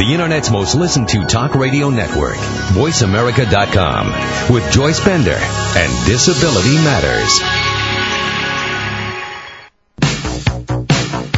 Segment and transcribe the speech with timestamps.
[0.00, 2.36] the Internet's most listened to talk radio network,
[2.72, 7.38] VoiceAmerica.com, with Joyce Bender and Disability Matters.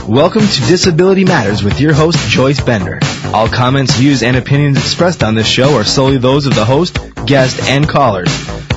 [0.08, 3.00] Welcome to Disability Matters with your host, Joyce Bender.
[3.34, 6.96] All comments, views, and opinions expressed on this show are solely those of the host,
[7.26, 8.28] guest, and callers.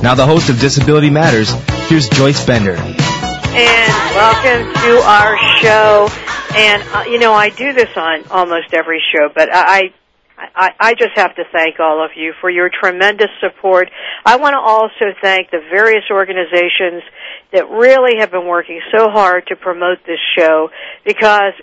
[0.02, 1.52] Now, the host of Disability Matters,
[1.90, 2.74] here's Joyce Bender.
[2.74, 6.35] And welcome to our show.
[6.56, 9.94] And, uh, you know, I do this on almost every show, but I,
[10.38, 13.90] I, I just have to thank all of you for your tremendous support.
[14.26, 17.04] I want to also thank the various organizations
[17.52, 20.70] that really have been working so hard to promote this show
[21.04, 21.54] because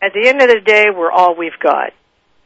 [0.00, 1.92] at the end of the day, we're all we've got.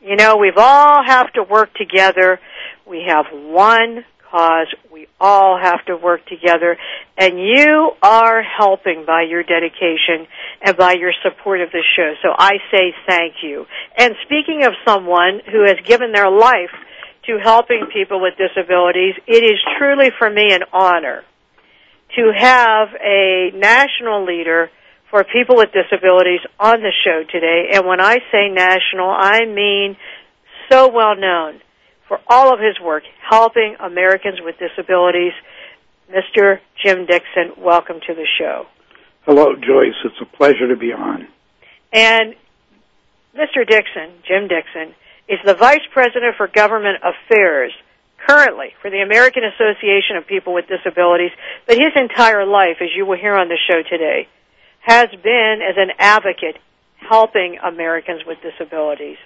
[0.00, 2.40] You know, we've all have to work together.
[2.86, 4.68] We have one cause.
[5.20, 6.76] All have to work together.
[7.16, 10.26] And you are helping by your dedication
[10.62, 12.14] and by your support of the show.
[12.22, 13.66] So I say thank you.
[13.96, 16.70] And speaking of someone who has given their life
[17.26, 21.24] to helping people with disabilities, it is truly for me an honor
[22.16, 24.70] to have a national leader
[25.10, 27.70] for people with disabilities on the show today.
[27.72, 29.96] And when I say national, I mean
[30.70, 31.60] so well known
[32.08, 35.32] for all of his work helping Americans with disabilities.
[36.10, 36.58] Mr.
[36.82, 38.66] Jim Dickson, welcome to the show.
[39.24, 39.94] Hello, Joyce.
[40.04, 41.28] It's a pleasure to be on.
[41.92, 42.34] And
[43.36, 43.66] Mr.
[43.66, 44.94] Dickson, Jim Dickson,
[45.28, 47.72] is the Vice President for Government Affairs
[48.26, 51.30] currently for the American Association of People with Disabilities,
[51.66, 54.28] but his entire life, as you will hear on the show today,
[54.80, 56.56] has been as an advocate
[56.96, 59.18] helping Americans with disabilities.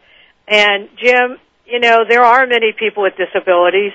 [0.48, 1.38] And Jim,
[1.72, 3.92] you know, there are many people with disabilities,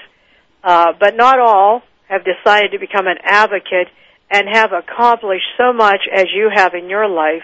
[0.64, 3.88] uh, but not all have decided to become an advocate
[4.32, 7.44] and have accomplished so much as you have in your life.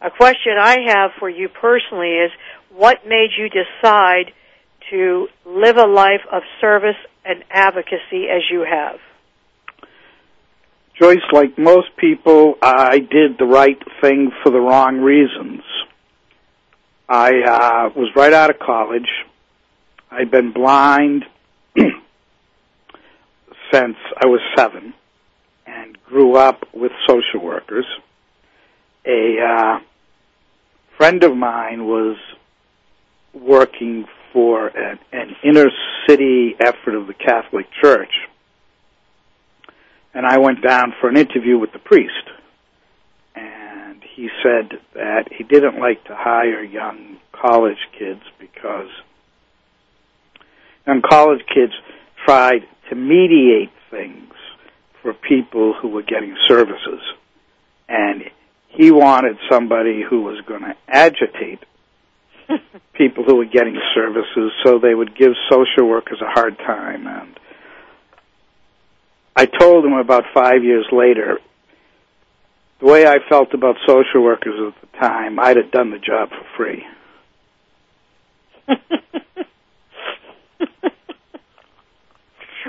[0.00, 2.30] A question I have for you personally is
[2.74, 4.32] what made you decide
[4.90, 8.98] to live a life of service and advocacy as you have?
[10.98, 15.60] Joyce, like most people, I did the right thing for the wrong reasons.
[17.06, 19.08] I uh, was right out of college.
[20.16, 21.24] I'd been blind
[21.76, 21.96] since
[24.16, 24.94] I was seven
[25.66, 27.84] and grew up with social workers.
[29.04, 29.80] A uh,
[30.96, 32.16] friend of mine was
[33.32, 35.68] working for an, an inner
[36.08, 38.12] city effort of the Catholic Church.
[40.14, 42.30] And I went down for an interview with the priest.
[43.34, 48.90] And he said that he didn't like to hire young college kids because
[50.86, 51.72] young college kids
[52.24, 54.32] tried to mediate things
[55.02, 57.00] for people who were getting services.
[57.88, 58.24] And
[58.68, 61.60] he wanted somebody who was going to agitate
[62.94, 67.06] people who were getting services so they would give social workers a hard time.
[67.06, 67.38] And
[69.36, 71.38] I told him about five years later,
[72.80, 76.30] the way I felt about social workers at the time, I'd have done the job
[76.30, 76.84] for free.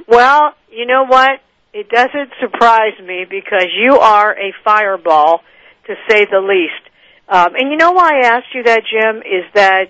[0.07, 1.41] well, you know what?
[1.73, 5.41] It doesn't surprise me because you are a fireball,
[5.88, 6.89] to say the least.
[7.27, 9.85] Um, and you know why I asked you that, Jim, is that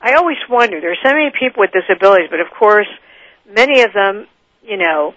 [0.00, 0.80] I always wonder.
[0.80, 2.88] There's so many people with disabilities, but of course,
[3.48, 4.26] many of them,
[4.62, 5.14] you know,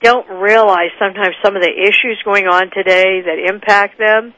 [0.00, 4.34] don't realize sometimes some of the issues going on today that impact them,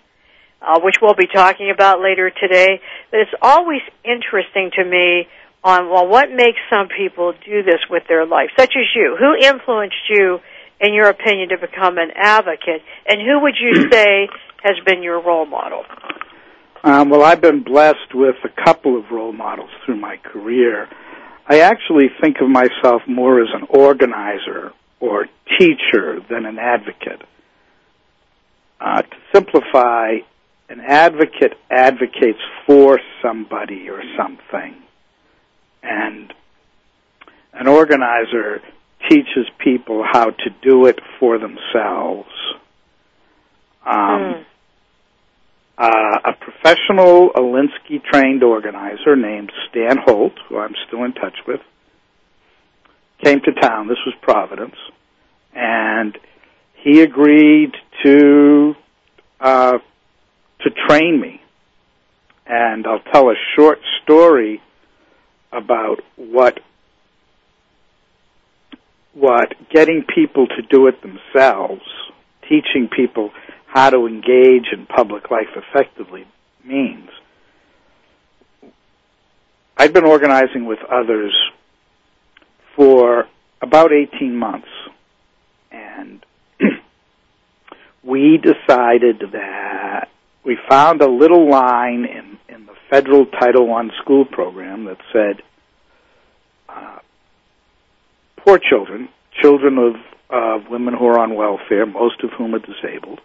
[0.62, 2.80] uh, which we'll be talking about later today.
[3.10, 5.26] But it's always interesting to me
[5.62, 9.16] on, well, what makes some people do this with their life, such as you.
[9.18, 10.40] Who influenced you,
[10.80, 12.82] in your opinion, to become an advocate?
[13.06, 14.28] And who would you say
[14.62, 15.84] has been your role model?
[16.82, 20.88] Um, well, I've been blessed with a couple of role models through my career.
[21.46, 25.26] I actually think of myself more as an organizer or
[25.58, 27.22] teacher than an advocate.
[28.80, 30.14] Uh, to simplify,
[30.70, 34.79] an advocate advocates for somebody or something
[35.82, 36.32] and
[37.52, 38.60] an organizer
[39.08, 42.28] teaches people how to do it for themselves.
[43.84, 44.44] Um, mm.
[45.78, 51.60] uh, a professional Alinsky trained organizer named Stan Holt, who I'm still in touch with,
[53.22, 53.88] came to town.
[53.88, 54.76] This was Providence,
[55.54, 56.16] and
[56.74, 57.72] he agreed
[58.04, 58.74] to
[59.40, 59.78] uh,
[60.60, 61.40] to train me.
[62.46, 64.60] And I'll tell a short story
[65.52, 66.60] about what
[69.12, 71.82] what getting people to do it themselves,
[72.42, 73.30] teaching people
[73.66, 76.26] how to engage in public life effectively
[76.64, 77.08] means.
[79.76, 81.34] I've been organizing with others
[82.76, 83.26] for
[83.62, 84.68] about 18 months.
[85.70, 86.24] And
[88.02, 89.79] we decided that
[90.44, 95.42] we found a little line in, in the federal Title I school program that said,
[96.68, 96.98] uh,
[98.38, 99.08] poor children,
[99.42, 99.94] children of,
[100.30, 103.20] of women who are on welfare, most of whom are disabled,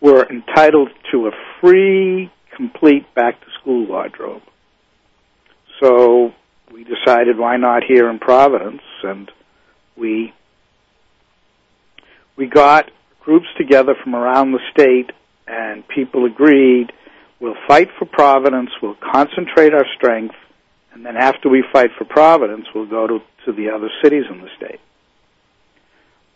[0.00, 1.30] were entitled to a
[1.60, 4.42] free, complete back to school wardrobe.
[5.80, 6.32] So
[6.72, 9.30] we decided why not here in Providence and
[9.96, 10.32] we
[12.36, 15.10] we got groups together from around the state
[15.46, 16.92] and people agreed
[17.40, 20.34] we'll fight for Providence, we'll concentrate our strength,
[20.92, 24.40] and then after we fight for Providence, we'll go to, to the other cities in
[24.40, 24.80] the state.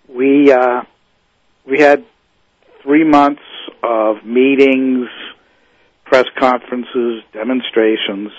[0.08, 0.82] We uh,
[1.66, 2.04] we had
[2.82, 3.42] three months
[3.82, 5.08] of meetings,
[6.04, 8.30] press conferences, demonstrations.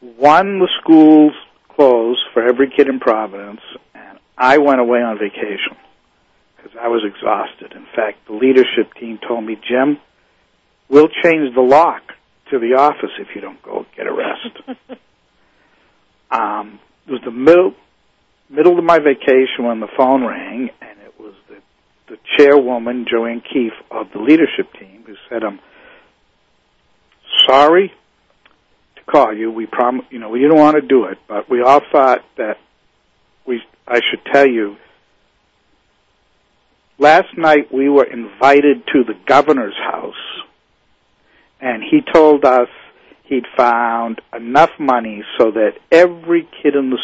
[0.00, 1.32] One, the schools
[1.68, 3.60] closed for every kid in Providence,
[3.94, 5.76] and I went away on vacation
[6.58, 7.72] because I was exhausted.
[7.76, 9.98] In fact, the leadership team told me, Jim,
[10.88, 12.02] we'll change the lock
[12.50, 14.78] to the office if you don't go get a rest.
[16.30, 17.74] um, it was the middle
[18.50, 21.56] middle of my vacation when the phone rang, and it was the
[22.08, 25.60] the chairwoman, Joanne Keefe, of the leadership team, who said, "I'm
[27.46, 27.92] sorry
[28.96, 29.50] to call you.
[29.50, 32.56] We prom, you know, we didn't want to do it, but we all thought that
[33.46, 34.76] we, I should tell you."
[36.98, 40.14] Last night we were invited to the governor's house,
[41.60, 42.68] and he told us
[43.24, 46.98] he'd found enough money so that every kid in the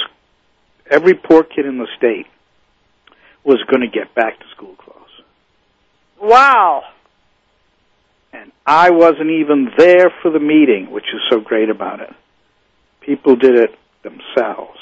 [0.90, 2.26] every poor kid in the state
[3.44, 5.22] was going to get back to school clothes.
[6.20, 6.82] Wow.
[8.32, 12.10] And I wasn't even there for the meeting, which is so great about it.
[13.00, 13.70] People did it
[14.02, 14.78] themselves.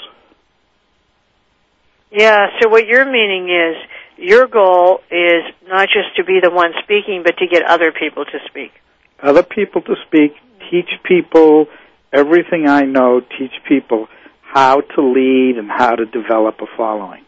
[2.10, 3.76] Yeah, so what you're meaning is
[4.22, 8.24] your goal is not just to be the one speaking, but to get other people
[8.24, 8.72] to speak.
[9.20, 10.32] Other people to speak,
[10.70, 11.66] teach people
[12.12, 14.08] everything I know, teach people
[14.42, 17.24] how to lead and how to develop a following.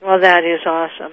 [0.00, 1.12] Well, that is awesome.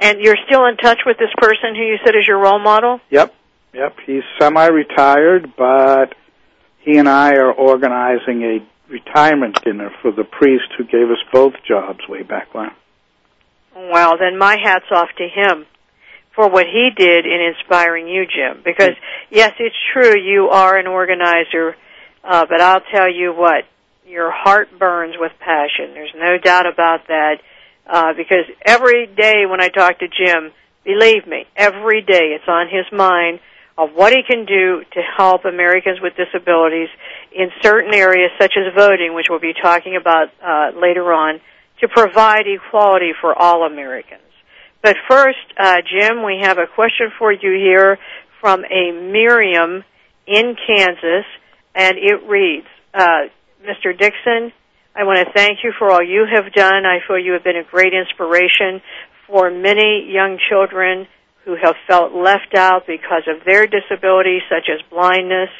[0.00, 3.00] And you're still in touch with this person who you said is your role model?
[3.10, 3.34] Yep,
[3.74, 3.96] yep.
[4.06, 6.14] He's semi-retired, but
[6.80, 11.54] he and I are organizing a retirement dinner for the priest who gave us both
[11.66, 12.70] jobs way back when.
[13.74, 15.66] Well, then my hat's off to him
[16.34, 18.62] for what he did in inspiring you, Jim.
[18.64, 18.94] Because
[19.30, 21.74] yes, it's true you are an organizer,
[22.22, 23.64] uh, but I'll tell you what,
[24.06, 25.94] your heart burns with passion.
[25.94, 27.36] There's no doubt about that.
[27.86, 30.52] Uh, because every day when I talk to Jim,
[30.84, 33.40] believe me, every day it's on his mind
[33.78, 36.88] of what he can do to help Americans with disabilities
[37.32, 41.40] in certain areas such as voting, which we'll be talking about uh, later on,
[41.80, 44.20] to provide equality for all Americans.
[44.82, 47.98] But first, uh, Jim, we have a question for you here
[48.40, 49.84] from a Miriam
[50.26, 51.24] in Kansas,
[51.74, 53.28] and it reads, uh,
[53.64, 53.96] Mr.
[53.96, 54.52] Dickson,
[54.94, 56.84] I want to thank you for all you have done.
[56.84, 58.82] I feel you have been a great inspiration
[59.26, 61.06] for many young children
[61.44, 65.50] who have felt left out because of their disabilities, such as blindness.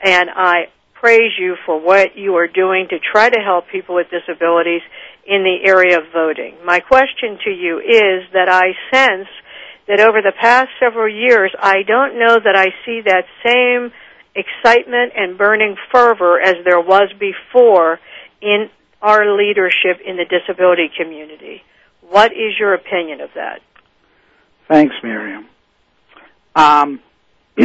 [0.00, 4.06] And I praise you for what you are doing to try to help people with
[4.10, 4.82] disabilities
[5.26, 6.56] in the area of voting.
[6.64, 9.28] My question to you is that I sense
[9.88, 13.92] that over the past several years, I don't know that I see that same
[14.34, 18.00] excitement and burning fervor as there was before
[18.40, 18.70] in
[19.02, 21.62] our leadership in the disability community.
[22.08, 23.60] What is your opinion of that?
[24.68, 25.46] Thanks, Miriam.
[26.54, 27.00] Um,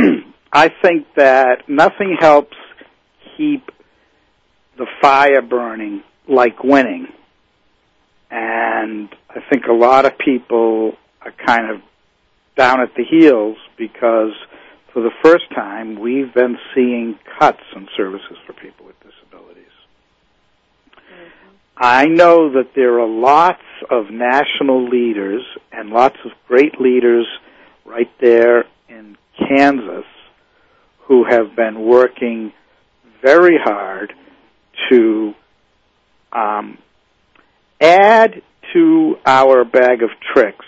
[0.52, 2.58] I think that nothing helps
[3.38, 3.70] keep
[4.78, 7.08] the fire burning like winning.
[8.32, 11.82] And I think a lot of people are kind of
[12.56, 14.34] down at the heels because
[14.94, 19.59] for the first time we've been seeing cuts in services for people with disabilities.
[21.80, 27.26] I know that there are lots of national leaders and lots of great leaders
[27.86, 30.06] right there in Kansas
[31.08, 32.52] who have been working
[33.22, 34.12] very hard
[34.90, 35.34] to
[36.34, 36.78] um,
[37.80, 38.42] add
[38.74, 40.66] to our bag of tricks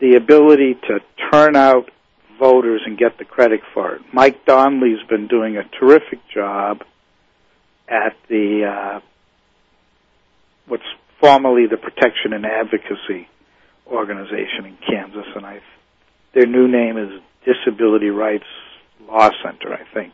[0.00, 1.90] the ability to turn out
[2.38, 4.02] voters and get the credit for it.
[4.12, 6.82] Mike Donnelly's been doing a terrific job
[7.88, 9.00] at the uh,
[10.66, 10.82] what's
[11.20, 13.28] formerly the Protection and Advocacy
[13.86, 15.60] Organization in Kansas, and I
[16.36, 17.08] their new name is
[17.46, 18.44] Disability Rights
[19.08, 20.12] Law Center, I think.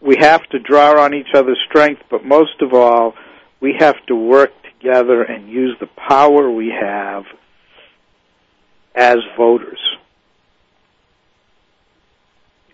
[0.00, 3.12] We have to draw on each other's strength, but most of all,
[3.60, 7.24] we have to work together and use the power we have
[8.94, 9.80] as voters.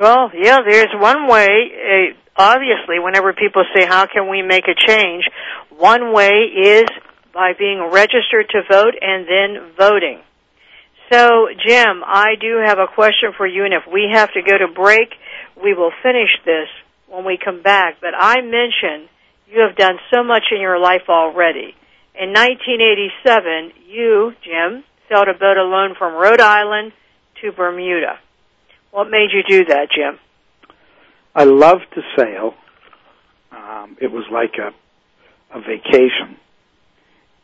[0.00, 1.46] Well, yeah, there's one way.
[1.46, 5.28] Uh, obviously, whenever people say, "How can we make a change?"
[5.76, 6.88] one way is
[7.34, 10.20] by being registered to vote and then voting.
[11.12, 14.56] So, Jim, I do have a question for you, and if we have to go
[14.56, 15.12] to break,
[15.62, 16.68] we will finish this
[17.08, 18.00] when we come back.
[18.00, 19.10] But I mentioned
[19.52, 21.74] you have done so much in your life already.
[22.14, 26.92] In 1987, you, Jim, sailed a boat alone from Rhode Island
[27.42, 28.18] to Bermuda.
[28.90, 30.18] What made you do that, Jim?
[31.34, 32.54] I love to sail.
[33.52, 34.72] Um, it was like a
[35.52, 36.36] a vacation,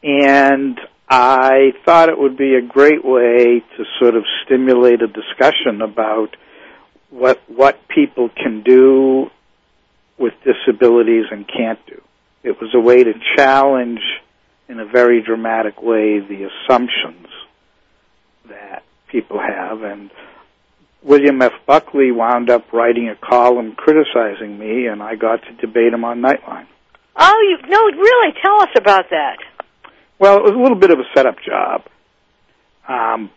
[0.03, 5.83] and I thought it would be a great way to sort of stimulate a discussion
[5.83, 6.37] about
[7.11, 9.31] what what people can do
[10.19, 12.00] with disabilities and can't do.
[12.43, 14.00] It was a way to challenge
[14.69, 17.26] in a very dramatic way the assumptions
[18.49, 20.11] that people have and
[21.06, 21.52] William F.
[21.66, 26.20] Buckley wound up writing a column criticizing me and I got to debate him on
[26.20, 26.66] Nightline.
[27.14, 28.34] Oh, you no, really?
[28.42, 29.36] Tell us about that.
[30.18, 31.82] Well, it was a little bit of a setup job.
[32.88, 33.30] Um,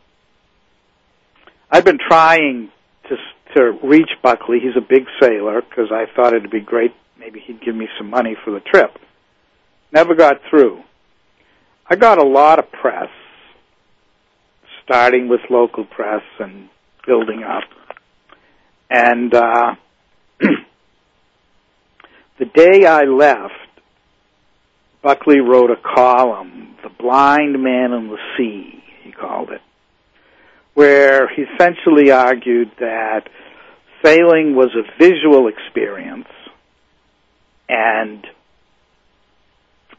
[1.70, 2.70] I've been trying
[3.08, 3.16] to
[3.56, 4.60] to reach Buckley.
[4.60, 6.94] He's a big sailor because I thought it'd be great.
[7.20, 8.98] Maybe he'd give me some money for the trip.
[9.92, 10.84] Never got through.
[11.88, 13.10] I got a lot of press,
[14.84, 16.70] starting with local press and
[17.10, 17.64] building up.
[18.90, 19.76] And uh,
[22.40, 23.54] the day I left,
[25.02, 29.62] Buckley wrote a column, The Blind Man in the Sea, he called it,
[30.76, 33.28] where he essentially argued that
[34.04, 36.28] sailing was a visual experience
[37.68, 38.26] and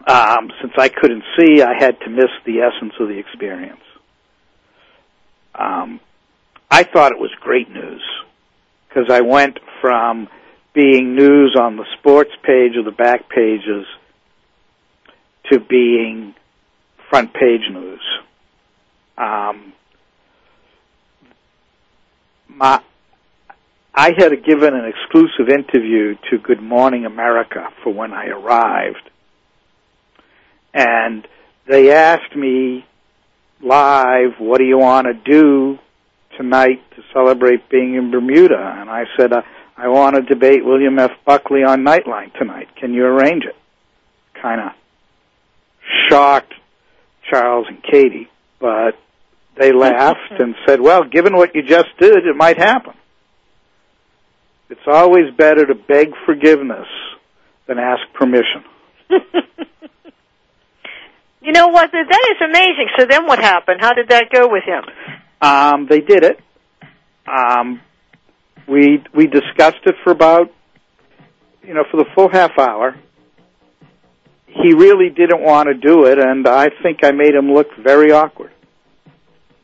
[0.06, 3.82] um, since I couldn't see, I had to miss the essence of the experience.
[5.54, 6.00] Um,
[6.70, 8.02] I thought it was great news
[8.88, 10.28] because I went from
[10.72, 13.86] being news on the sports page or the back pages
[15.50, 16.34] to being
[17.08, 18.00] front page news.
[19.18, 19.72] Um,
[22.48, 22.80] my,
[23.94, 29.10] I had given an exclusive interview to Good Morning America for when I arrived,
[30.72, 31.26] and
[31.66, 32.86] they asked me
[33.60, 35.78] live, "What do you want to do
[36.40, 39.42] tonight to celebrate being in Bermuda?" And I said, uh,
[39.76, 41.10] "I want to debate William F.
[41.24, 42.68] Buckley on Nightline tonight.
[42.76, 43.56] Can you arrange it?"
[44.40, 44.72] Kind of
[46.08, 46.54] shocked
[47.28, 48.28] Charles and Katie,
[48.58, 48.96] but
[49.56, 52.94] they laughed and said, "Well, given what you just did, it might happen."
[54.70, 56.86] It's always better to beg forgiveness
[57.66, 58.64] than ask permission.
[61.42, 61.90] you know what?
[61.90, 62.88] That is amazing.
[62.96, 63.80] So then what happened?
[63.80, 64.84] How did that go with him?
[65.40, 66.40] Um, they did it.
[67.26, 67.80] Um,
[68.68, 70.52] we we discussed it for about
[71.62, 72.96] you know for the full half hour.
[74.46, 78.10] He really didn't want to do it, and I think I made him look very
[78.10, 78.50] awkward.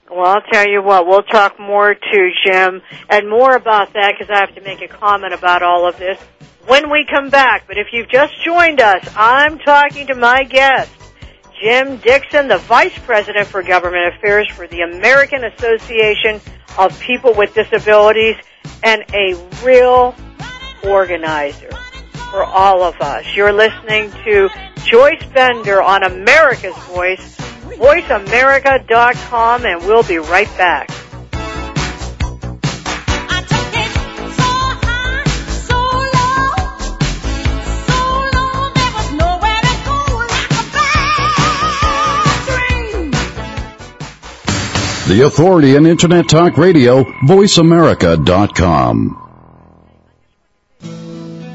[0.09, 2.81] Well, I'll tell you what, we'll talk more to Jim
[3.11, 6.19] and more about that because I have to make a comment about all of this
[6.67, 7.67] when we come back.
[7.67, 10.93] But if you've just joined us, I'm talking to my guest,
[11.61, 16.41] Jim Dickson, the Vice President for Government Affairs for the American Association
[16.79, 18.37] of People with Disabilities
[18.83, 19.35] and a
[19.65, 20.15] real
[20.85, 21.71] organizer
[22.31, 23.25] for all of us.
[23.35, 24.49] You're listening to
[24.85, 27.37] Joyce Bender on America's Voice
[27.77, 30.91] voiceamerica.com, and we'll be right back.
[45.09, 49.26] The authority in Internet Talk Radio, voiceamerica.com.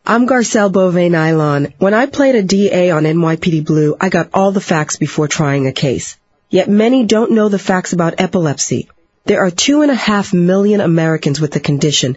[0.06, 1.74] I'm Garcelle Beauvais Nilon.
[1.78, 5.66] When I played a DA on NYPD Blue, I got all the facts before trying
[5.66, 6.16] a case.
[6.48, 8.88] Yet many don't know the facts about epilepsy.
[9.26, 12.16] There are two and a half million Americans with the condition,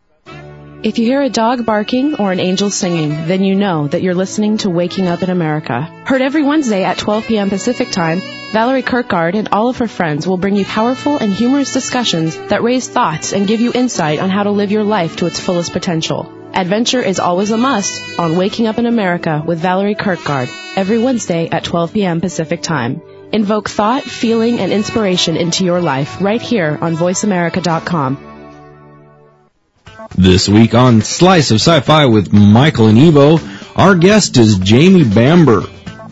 [0.83, 4.15] If you hear a dog barking or an angel singing, then you know that you're
[4.15, 5.83] listening to Waking Up in America.
[6.07, 7.51] Heard every Wednesday at 12 p.m.
[7.51, 8.19] Pacific Time,
[8.51, 12.63] Valerie Kirkgard and all of her friends will bring you powerful and humorous discussions that
[12.63, 15.71] raise thoughts and give you insight on how to live your life to its fullest
[15.71, 16.33] potential.
[16.51, 21.47] Adventure is always a must on Waking Up in America with Valerie Kirkgard every Wednesday
[21.47, 22.21] at 12 p.m.
[22.21, 23.03] Pacific Time.
[23.31, 28.30] Invoke thought, feeling, and inspiration into your life right here on VoiceAmerica.com.
[30.15, 33.39] This week on Slice of Sci-Fi with Michael and Evo,
[33.77, 35.63] our guest is Jamie Bamber.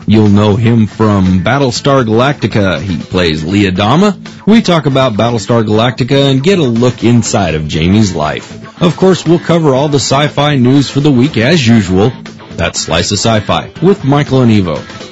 [0.06, 2.80] You'll know him from Battlestar Galactica.
[2.80, 4.16] He plays Lee Adama.
[4.46, 8.82] We talk about Battlestar Galactica and get a look inside of Jamie's life.
[8.82, 12.10] Of course, we'll cover all the sci-fi news for the week as usual.
[12.52, 15.09] That's Slice of Sci-Fi with Michael and Evo.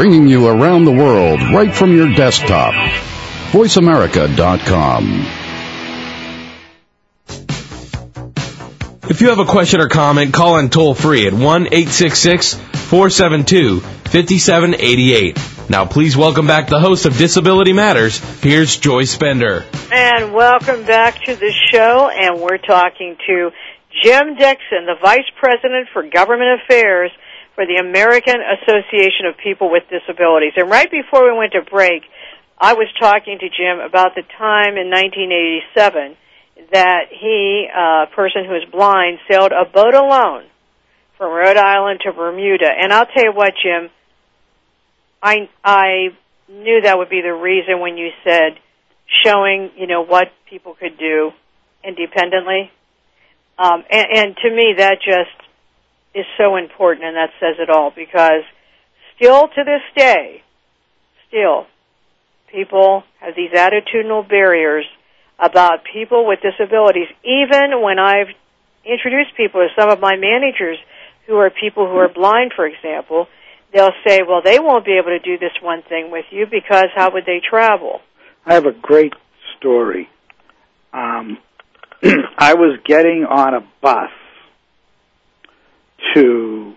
[0.00, 2.72] Bringing you around the world right from your desktop.
[3.52, 5.26] VoiceAmerica.com.
[9.10, 13.80] If you have a question or comment, call in toll free at 1 866 472
[13.80, 15.38] 5788.
[15.68, 18.20] Now, please welcome back the host of Disability Matters.
[18.42, 19.66] Here's Joyce Bender.
[19.92, 22.08] And welcome back to the show.
[22.08, 23.50] And we're talking to
[24.02, 27.10] Jim Dickson, the Vice President for Government Affairs
[27.60, 30.54] for the American Association of People with Disabilities.
[30.56, 32.04] And right before we went to break,
[32.58, 36.16] I was talking to Jim about the time in 1987
[36.72, 40.44] that he, a person who is blind, sailed a boat alone
[41.18, 42.64] from Rhode Island to Bermuda.
[42.64, 43.90] And I'll tell you what, Jim,
[45.22, 46.16] I I
[46.48, 48.56] knew that would be the reason when you said
[49.22, 51.32] showing, you know, what people could do
[51.84, 52.70] independently.
[53.58, 55.39] Um, and, and to me, that just
[56.14, 58.42] is so important, and that says it all because
[59.16, 60.42] still to this day,
[61.28, 61.66] still,
[62.50, 64.84] people have these attitudinal barriers
[65.38, 67.08] about people with disabilities.
[67.24, 68.28] Even when I've
[68.84, 70.78] introduced people to some of my managers
[71.26, 73.28] who are people who are blind, for example,
[73.72, 76.86] they'll say, well, they won't be able to do this one thing with you because
[76.94, 78.00] how would they travel?
[78.44, 79.14] I have a great
[79.56, 80.08] story.
[80.92, 81.38] Um,
[82.38, 84.10] I was getting on a bus
[86.14, 86.74] to.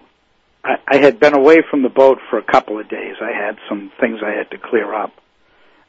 [0.64, 3.16] I, I had been away from the boat for a couple of days.
[3.22, 5.12] I had some things I had to clear up,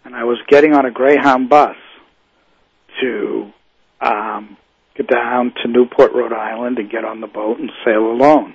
[0.05, 1.77] and I was getting on a Greyhound bus
[3.01, 3.53] to
[4.01, 4.57] um,
[4.97, 8.55] get down to Newport, Rhode Island, and get on the boat and sail alone.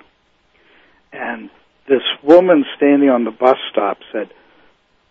[1.11, 1.49] And
[1.87, 4.29] this woman standing on the bus stop said,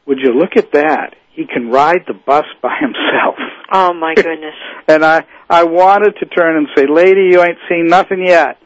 [0.07, 1.17] "Would you look at that?
[1.33, 3.37] He can ride the bus by himself."
[3.73, 4.55] Oh my goodness!
[4.87, 8.59] and I I wanted to turn and say, "Lady, you ain't seen nothing yet."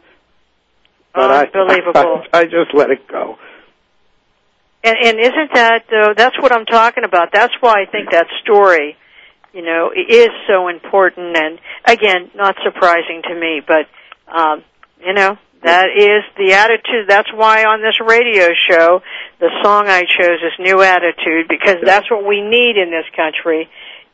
[1.14, 2.22] But Unbelievable.
[2.32, 3.38] I, I, I just let it go.
[4.84, 6.12] And, and isn't that though?
[6.16, 7.28] That's what I'm talking about.
[7.32, 8.96] That's why I think that story,
[9.52, 11.36] you know, is so important.
[11.36, 13.86] And again, not surprising to me, but
[14.32, 14.64] um,
[15.04, 17.06] you know, that is the attitude.
[17.08, 19.02] That's why on this radio show,
[19.38, 23.68] the song I chose is "New Attitude" because that's what we need in this country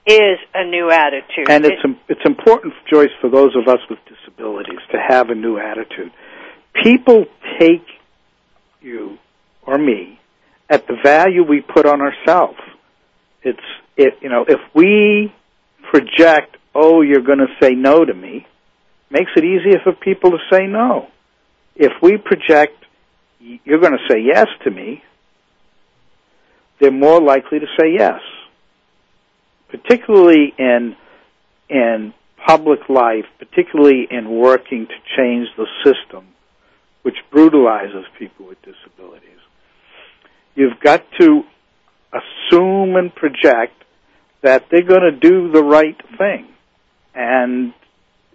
[0.07, 1.49] is a new attitude.
[1.49, 5.59] And it's it's important, Joyce, for those of us with disabilities to have a new
[5.59, 6.13] attitude.
[6.83, 7.27] People
[7.59, 7.85] take
[8.81, 9.19] you
[9.67, 10.19] or me
[10.71, 12.59] at the value we put on ourselves.
[13.43, 13.59] It's
[13.97, 15.33] it you know if we
[15.91, 18.47] project, oh, you're going to say no to me,
[19.11, 21.09] makes it easier for people to say no.
[21.75, 22.85] If we project,
[23.41, 25.03] you're going to say yes to me,
[26.81, 28.21] they're more likely to say yes.
[29.71, 30.97] Particularly in
[31.69, 32.15] in
[32.47, 36.27] public life, particularly in working to change the system
[37.03, 39.39] which brutalizes people with disabilities.
[40.55, 41.43] You've got to
[42.13, 43.75] assume and project
[44.43, 46.49] that they're going to do the right thing.
[47.15, 47.73] And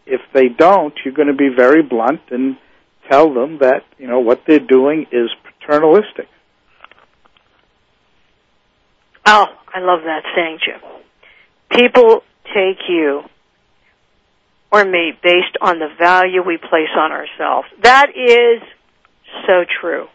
[0.06, 2.58] if they don't, you're going to be very blunt and
[3.10, 6.28] tell them that, you know, what they're doing is paternalistic.
[9.26, 10.82] Oh, I love that saying, Jim.
[11.72, 12.22] People
[12.54, 13.24] take you
[14.74, 17.68] or me based on the value we place on ourselves.
[17.84, 18.60] That is
[19.46, 20.08] so true.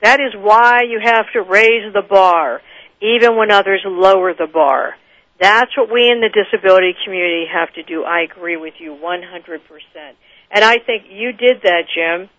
[0.00, 2.62] That is why you have to raise the bar,
[3.02, 4.94] even when others lower the bar.
[5.40, 8.04] That's what we in the disability community have to do.
[8.04, 9.58] I agree with you 100%.
[10.52, 12.30] And I think you did that, Jim,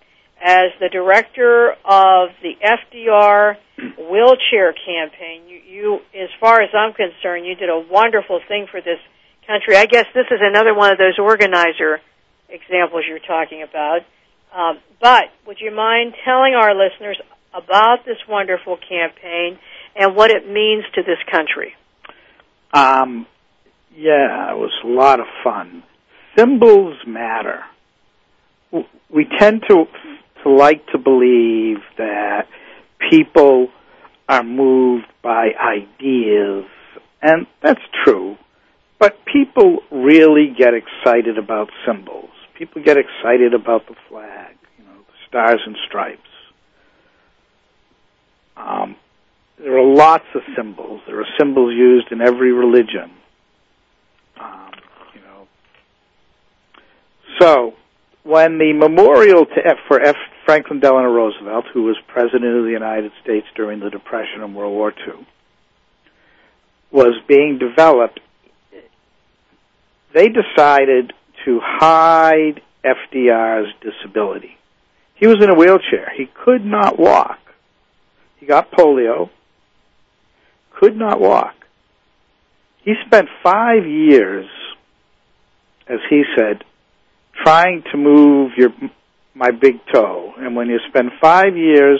[0.42, 3.58] as the director of the FDR
[3.98, 5.50] wheelchair campaign.
[5.50, 9.00] You, you, as far as I'm concerned, you did a wonderful thing for this
[9.48, 9.76] country.
[9.78, 12.00] I guess this is another one of those organizer
[12.50, 14.02] examples you're talking about.
[14.56, 17.20] Um, but would you mind telling our listeners
[17.54, 19.60] about this wonderful campaign
[19.96, 21.74] and what it means to this country?
[22.74, 23.26] Um,
[23.96, 25.84] yeah, it was a lot of fun.
[26.38, 27.64] Symbols matter.
[29.10, 29.86] We tend to
[30.44, 32.48] to like to believe that
[33.10, 33.70] people
[34.28, 36.66] are moved by ideas,
[37.22, 38.38] and that's true.
[39.00, 42.30] But people really get excited about symbols.
[42.58, 46.22] People get excited about the flag, you know, the stars and stripes.
[48.56, 48.96] Um,
[49.58, 51.02] there are lots of symbols.
[51.08, 53.12] There are symbols used in every religion.
[54.40, 54.72] Um,
[55.14, 55.48] you know.
[57.40, 57.74] So,
[58.24, 62.72] when the memorial to F, for F, Franklin Delano Roosevelt, who was president of the
[62.72, 65.26] United States during the Depression and World War II,
[66.92, 68.20] was being developed,
[70.16, 71.12] they decided
[71.44, 74.58] to hide FDR's disability.
[75.16, 76.10] He was in a wheelchair.
[76.16, 77.38] He could not walk.
[78.38, 79.30] He got polio,
[80.80, 81.56] could not walk.
[82.84, 84.46] He spent five years,
[85.88, 86.64] as he said,
[87.44, 88.70] trying to move your
[89.34, 90.34] my big toe.
[90.38, 92.00] And when you spend five years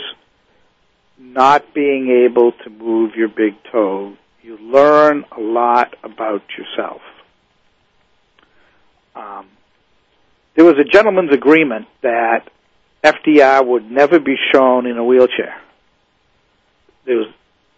[1.18, 7.02] not being able to move your big toe, you learn a lot about yourself.
[9.16, 9.46] Um,
[10.54, 12.48] there was a gentleman's agreement that
[13.02, 15.60] FDR would never be shown in a wheelchair.
[17.06, 17.28] There was,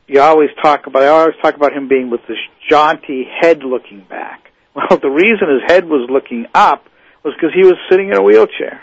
[0.07, 4.05] you always talk about, I always talk about him being with this jaunty head looking
[4.09, 4.45] back.
[4.79, 6.85] Well, the reason his head was looking up
[7.25, 8.81] was because he was sitting in a wheelchair.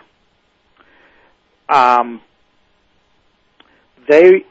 [1.70, 2.20] Um,
[4.10, 4.44] they,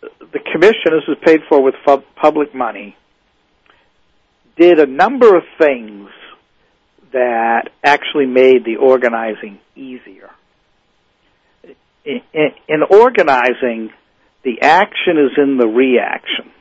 [0.00, 1.74] the commission, this was paid for with
[2.14, 2.96] public money,
[4.56, 6.08] did a number of things
[7.16, 10.30] that actually made the organizing easier.
[12.04, 13.90] In, in, in organizing,
[14.44, 16.52] the action is in the reaction.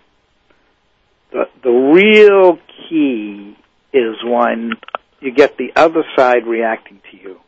[1.34, 3.58] The, the real key
[3.92, 4.72] is when
[5.20, 7.40] you get the other side reacting to you.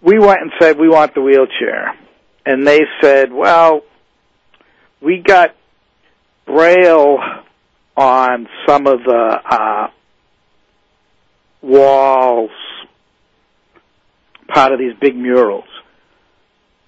[0.00, 1.94] We went and said, we want the wheelchair.
[2.46, 3.82] And they said, well,
[5.02, 5.54] we got
[6.46, 7.18] braille
[7.98, 9.88] on some of the uh,
[11.62, 12.50] walls,
[14.48, 15.64] part of these big murals.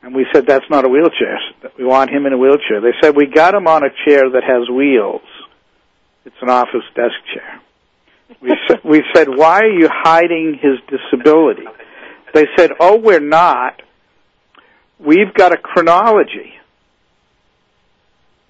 [0.03, 1.39] And we said, that's not a wheelchair.
[1.77, 2.81] We want him in a wheelchair.
[2.81, 5.21] They said, we got him on a chair that has wheels.
[6.25, 7.61] It's an office desk chair.
[8.41, 11.65] We said, we said, why are you hiding his disability?
[12.33, 13.83] They said, oh, we're not.
[14.99, 16.55] We've got a chronology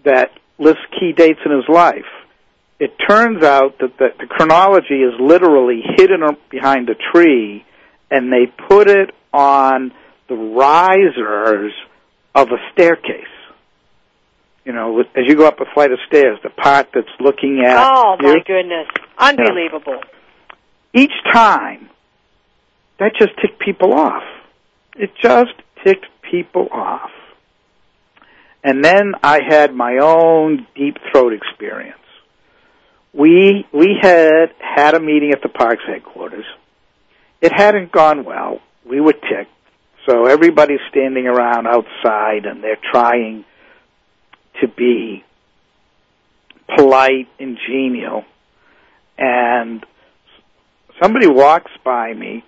[0.04, 2.04] that lists key dates in his life.
[2.80, 7.62] It turns out that the, the chronology is literally hidden behind a tree,
[8.10, 9.92] and they put it on
[10.28, 11.72] the risers
[12.34, 13.26] of a staircase.
[14.64, 17.86] You know, as you go up a flight of stairs, the part that's looking at.
[17.86, 18.88] Oh you, my goodness!
[19.18, 20.00] Unbelievable.
[20.94, 21.90] Each time,
[22.98, 24.22] that just ticked people off.
[24.96, 25.52] It just
[25.84, 27.10] ticked people off.
[28.64, 31.99] And then I had my own deep throat experience.
[33.12, 36.44] We we had had a meeting at the park's headquarters.
[37.40, 38.60] It hadn't gone well.
[38.84, 39.50] We were ticked.
[40.06, 43.44] So everybody's standing around outside and they're trying
[44.60, 45.24] to be
[46.76, 48.24] polite and genial.
[49.18, 49.84] And
[51.02, 52.44] somebody walks by me,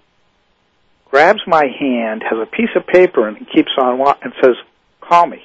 [1.11, 4.57] grabs my hand, has a piece of paper and keeps on and says,
[5.01, 5.45] call me.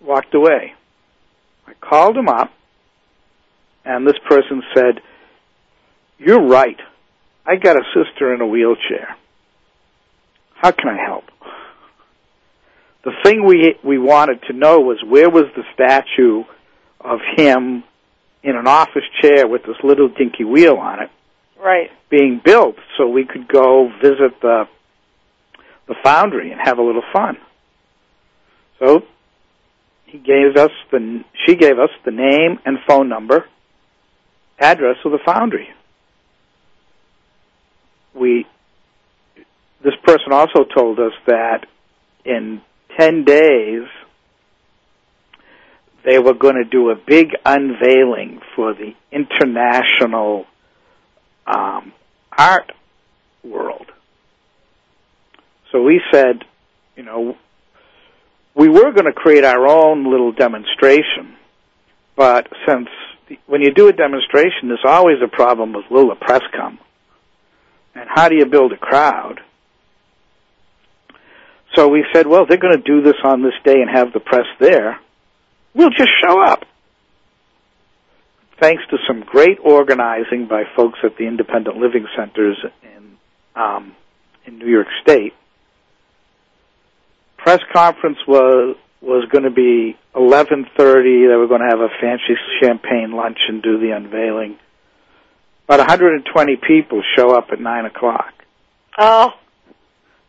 [0.00, 0.74] Walked away.
[1.68, 2.50] I called him up
[3.84, 5.00] and this person said,
[6.18, 6.76] you're right.
[7.46, 9.16] I got a sister in a wheelchair.
[10.54, 11.24] How can I help?
[13.04, 16.42] The thing we we wanted to know was where was the statue
[17.00, 17.84] of him
[18.42, 21.10] in an office chair with this little dinky wheel on it
[21.58, 21.90] Right.
[22.10, 24.66] being built so we could go visit the
[25.86, 27.38] the foundry and have a little fun.
[28.78, 29.02] So
[30.08, 33.44] he gave us the she gave us the name and phone number,
[34.58, 35.68] address of the foundry.
[38.14, 38.46] We
[39.84, 41.66] this person also told us that
[42.24, 42.62] in
[42.98, 43.84] 10 days
[46.04, 50.46] they were going to do a big unveiling for the international
[51.46, 51.92] um,
[52.36, 52.72] art
[53.44, 53.86] world.
[55.70, 56.44] So we said,
[56.96, 57.36] you know,
[58.58, 61.36] we were going to create our own little demonstration,
[62.16, 62.88] but since
[63.46, 66.78] when you do a demonstration, there's always a problem with will the press come,
[67.94, 69.40] and how do you build a crowd?
[71.76, 74.20] So we said, well, they're going to do this on this day and have the
[74.20, 74.98] press there.
[75.74, 76.64] We'll just show up
[78.60, 83.16] thanks to some great organizing by folks at the independent living centers in
[83.54, 83.94] um,
[84.46, 85.34] in New York State.
[87.48, 90.66] Press conference was was going to be 11:30.
[90.76, 94.58] They were going to have a fancy champagne lunch and do the unveiling.
[95.64, 98.34] About 120 people show up at nine o'clock.
[98.98, 99.30] Oh,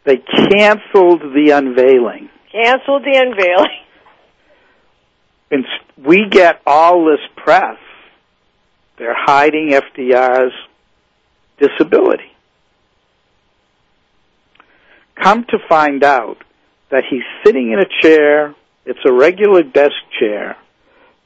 [0.05, 2.29] They canceled the unveiling.
[2.53, 3.81] canceled the unveiling.
[5.51, 5.65] And
[5.97, 7.75] we get all this press.
[8.97, 10.53] They're hiding FDR's
[11.59, 12.31] disability.
[15.21, 16.37] Come to find out
[16.91, 18.55] that he's sitting in a chair.
[18.85, 20.57] It's a regular desk chair,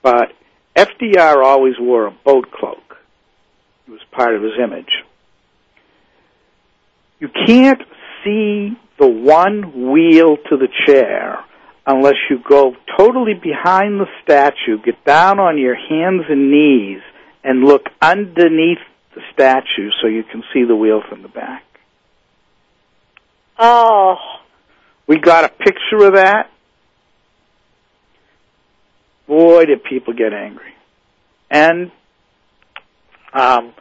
[0.02, 0.34] but
[0.76, 2.98] FDR always wore a boat cloak.
[3.88, 4.92] It was part of his image.
[7.20, 7.82] You can't
[8.24, 11.44] see the one wheel to the chair
[11.86, 17.02] unless you go totally behind the statue, get down on your hands and knees,
[17.44, 18.80] and look underneath
[19.16, 21.64] the statue so you can see the wheel from the back.
[23.60, 24.16] Oh,
[25.08, 26.50] We got a picture of that.
[29.28, 30.74] Boy, did people get angry.
[31.50, 31.92] And
[33.34, 33.74] um,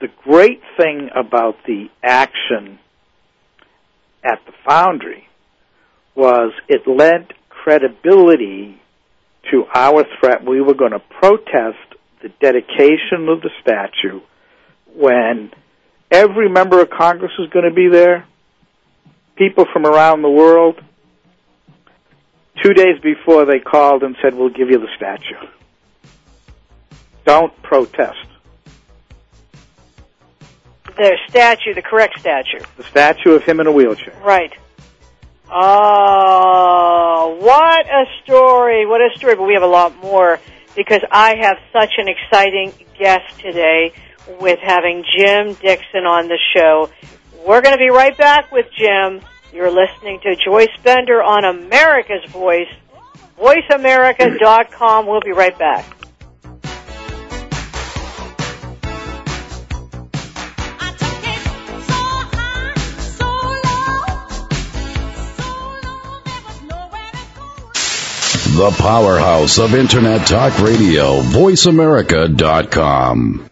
[0.00, 2.78] the great thing about the action
[4.24, 5.28] at the foundry
[6.14, 8.80] was it lent credibility
[9.50, 10.44] to our threat.
[10.44, 11.78] We were going to protest
[12.22, 14.20] the dedication of the statue
[14.94, 15.50] when
[16.10, 18.26] every member of Congress was going to be there,
[19.36, 20.80] people from around the world.
[22.62, 25.48] Two days before, they called and said, We'll give you the statue.
[27.24, 28.18] Don't protest.
[30.96, 32.60] the statue, the correct statue.
[32.76, 34.14] The statue of him in a wheelchair.
[34.22, 34.52] Right.
[35.50, 38.86] Oh, what a story!
[38.86, 39.34] What a story!
[39.34, 40.40] But we have a lot more
[40.74, 43.92] because I have such an exciting guest today
[44.40, 46.90] with having Jim Dickson on the show.
[47.46, 49.20] We're going to be right back with Jim.
[49.52, 52.68] You're listening to Joyce Bender on America's Voice,
[53.38, 55.06] voiceamerica.com.
[55.06, 55.84] We'll be right back.
[68.54, 73.51] The powerhouse of Internet Talk Radio, VoiceAmerica.com.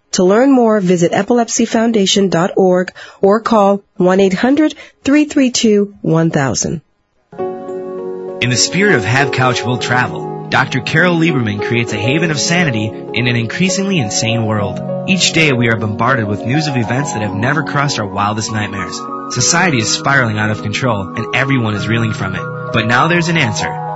[0.13, 6.81] To learn more, visit epilepsyfoundation.org or call 1-800-332-1000.
[8.41, 10.81] In the spirit of Have Couch Will Travel, Dr.
[10.81, 15.09] Carole Lieberman creates a haven of sanity in an increasingly insane world.
[15.09, 18.51] Each day we are bombarded with news of events that have never crossed our wildest
[18.51, 18.99] nightmares.
[19.33, 22.43] Society is spiraling out of control and everyone is reeling from it.
[22.73, 23.90] But now there's an answer.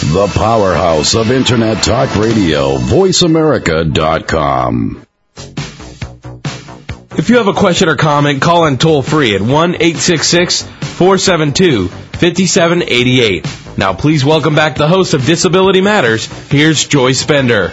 [0.00, 5.04] The powerhouse of Internet Talk Radio, voiceamerica.com.
[7.16, 11.88] If you have a question or comment, call in toll free at 1 866 472
[11.88, 13.44] 5788.
[13.76, 16.26] Now, please welcome back the host of Disability Matters.
[16.48, 17.72] Here's Joyce Bender.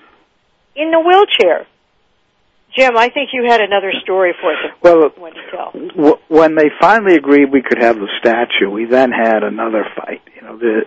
[0.76, 1.66] in the wheelchair.
[2.76, 4.74] Jim, I think you had another story for us.
[4.82, 5.72] Well, when to tell.
[5.72, 10.22] w- when they finally agreed we could have the statue, we then had another fight.
[10.36, 10.82] You know, the,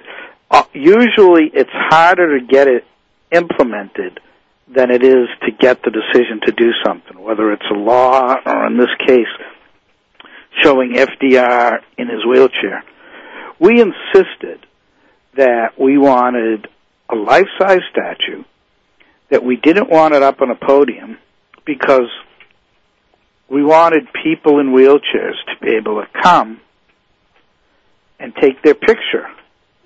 [0.51, 2.85] uh, usually it's harder to get it
[3.31, 4.19] implemented
[4.69, 8.67] than it is to get the decision to do something, whether it's a law or
[8.67, 9.27] in this case,
[10.63, 12.83] showing FDR in his wheelchair.
[13.61, 14.67] We insisted
[15.37, 16.69] that we wanted
[17.09, 18.43] a life-size statue,
[19.31, 21.19] that we didn't want it up on a podium
[21.65, 22.09] because
[23.49, 26.61] we wanted people in wheelchairs to be able to come
[28.19, 29.29] and take their picture.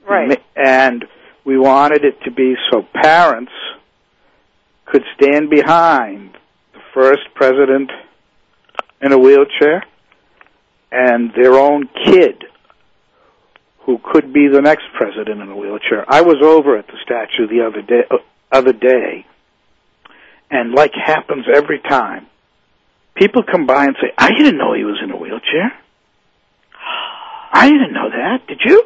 [0.08, 0.42] Right.
[0.56, 1.04] And
[1.44, 3.52] we wanted it to be so parents
[4.90, 6.36] could stand behind
[6.72, 7.90] the first president
[9.00, 9.84] in a wheelchair
[10.90, 12.44] and their own kid
[13.80, 16.04] who could be the next president in a wheelchair.
[16.08, 18.16] I was over at the statue the other day, uh,
[18.52, 19.26] other day,
[20.50, 22.26] and like happens every time,
[23.14, 25.72] people come by and say, "I didn't know he was in a wheelchair.
[27.52, 28.46] I didn't know that.
[28.48, 28.84] Did you?"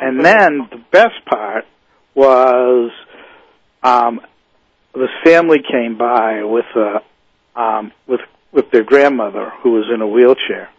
[0.00, 1.64] And then the best part
[2.14, 2.90] was
[3.82, 4.20] um,
[4.94, 8.20] this family came by with a um, with
[8.52, 10.70] with their grandmother who was in a wheelchair,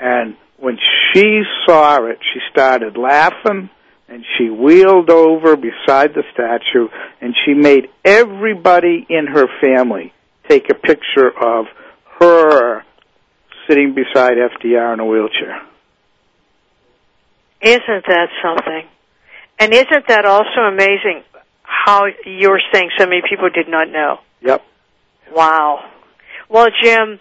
[0.00, 0.78] and when
[1.12, 3.68] she saw it, she started laughing
[4.08, 6.88] and she wheeled over beside the statue
[7.20, 10.12] and she made everybody in her family
[10.48, 11.66] take a picture of
[12.20, 12.84] her
[13.66, 15.62] sitting beside FDR in a wheelchair.
[17.60, 18.88] Isn't that something?
[19.58, 21.24] And isn't that also amazing
[21.84, 24.18] how you're saying so many people did not know?
[24.42, 24.62] Yep.
[25.34, 25.90] Wow.
[26.48, 27.18] Well, Jim,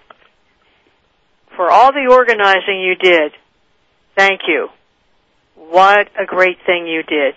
[1.56, 3.32] for all the organizing you did,
[4.18, 4.68] thank you.
[5.56, 7.36] What a great thing you did.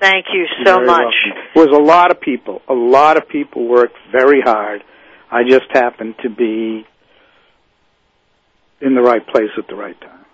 [0.00, 1.14] Thank you so Very much.
[1.26, 1.42] welcome.
[1.54, 2.62] was a lot of people.
[2.68, 4.82] A lot of people worked very hard.
[5.30, 6.86] I just happened to be
[8.80, 10.24] in the right place at the right time.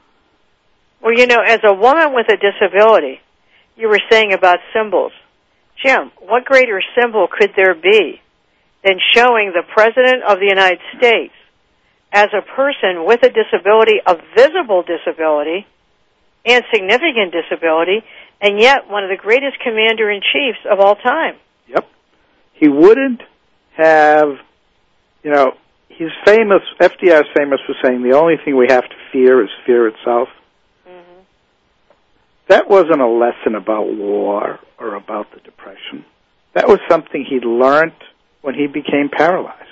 [1.03, 3.21] Well, you know, as a woman with a disability,
[3.77, 5.13] you were saying about symbols.
[5.85, 8.21] Jim, what greater symbol could there be
[8.85, 11.35] than showing the President of the United States
[12.13, 15.67] as a person with a disability, a visible disability,
[16.45, 18.03] and significant disability,
[18.41, 21.35] and yet one of the greatest commander in chiefs of all time?
[21.69, 21.89] Yep.
[22.55, 23.21] He wouldn't
[23.77, 24.29] have,
[25.23, 25.53] you know,
[25.89, 29.51] he's famous, FDR is famous for saying the only thing we have to fear is
[29.67, 30.29] fear itself.
[32.49, 32.53] Mm-hmm.
[32.53, 36.05] That wasn't a lesson about war or about the Depression.
[36.55, 37.93] That was something he learned
[38.43, 39.63] when he became paralyzed.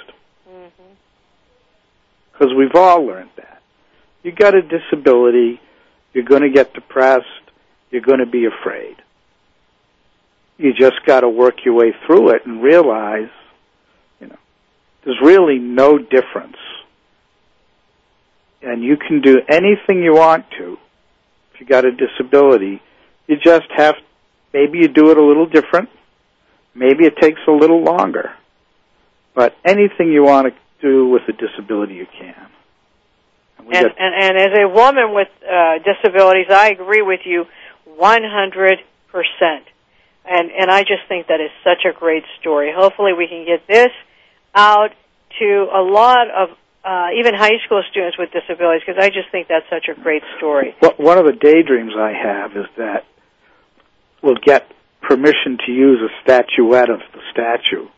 [2.33, 3.63] Because we've all learned that.
[4.23, 5.61] You got a disability,
[6.13, 7.27] You're going to get depressed.
[7.91, 8.97] You're going to be afraid.
[10.59, 13.31] You just got to work your way through it and realize,
[14.21, 14.39] you know,
[15.05, 16.57] there's really no difference.
[18.63, 20.77] And you can do anything you want to
[21.55, 22.83] if you got a disability.
[23.27, 23.95] You just have,
[24.53, 25.89] maybe you do it a little different.
[26.75, 28.33] Maybe it takes a little longer.
[29.35, 32.35] But anything you want to do with a disability, you can.
[33.59, 37.47] And, and, and as a woman with uh, disabilities, I agree with you
[37.89, 38.79] 100%.
[40.27, 42.73] And, and I just think that is such a great story.
[42.77, 43.93] Hopefully we can get this
[44.55, 44.91] out
[45.39, 49.49] to a lot of uh, even high school students with disabilities because I just think
[49.49, 50.75] that's such a great story.
[50.83, 53.05] Well, one of the daydreams I have is that
[54.23, 54.71] we'll get
[55.01, 57.89] permission to use a statuette of the statue,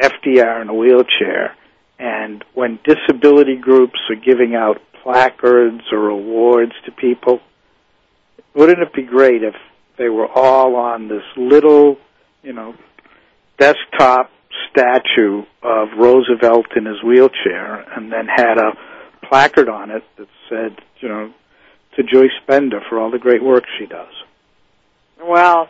[0.00, 1.56] FDR in a wheelchair,
[1.98, 7.40] and when disability groups are giving out placards or awards to people,
[8.54, 9.54] wouldn't it be great if
[9.96, 11.96] they were all on this little,
[12.42, 12.74] you know,
[13.58, 14.30] desktop
[14.70, 18.72] statue of Roosevelt in his wheelchair and then had a
[19.28, 21.32] placard on it that said, you know,
[21.96, 24.12] to Joyce Bender for all the great work she does.
[25.22, 25.68] Well,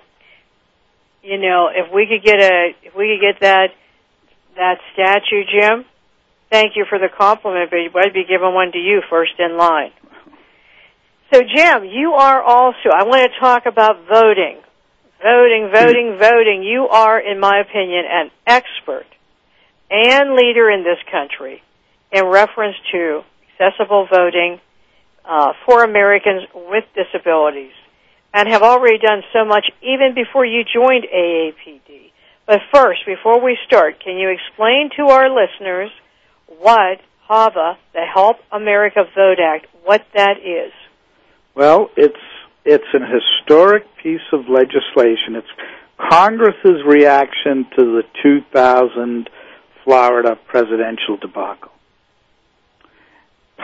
[1.23, 3.69] you know, if we could get a if we could get that
[4.57, 5.85] that statue, Jim,
[6.51, 9.93] thank you for the compliment, but I'd be giving one to you first in line.
[11.33, 14.59] So, Jim, you are also, I want to talk about voting.
[15.27, 16.63] Voting, voting, voting.
[16.63, 19.07] You are, in my opinion, an expert
[19.91, 21.65] and leader in this country
[22.13, 24.61] in reference to accessible voting
[25.25, 27.73] uh, for Americans with disabilities
[28.33, 32.13] and have already done so much even before you joined AAPD.
[32.47, 35.91] But first, before we start, can you explain to our listeners
[36.61, 40.73] what HAVA, the Help America Vote Act, what that is?
[41.57, 42.15] Well, it's
[42.67, 45.37] it's an historic piece of legislation.
[45.37, 45.47] It's
[46.11, 49.31] Congress's reaction to the 2000
[49.85, 51.71] Florida presidential debacle.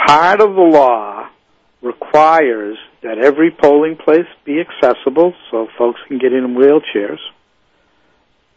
[0.06, 1.28] Part of the law
[1.82, 7.18] requires that every polling place be accessible so folks can get in wheelchairs.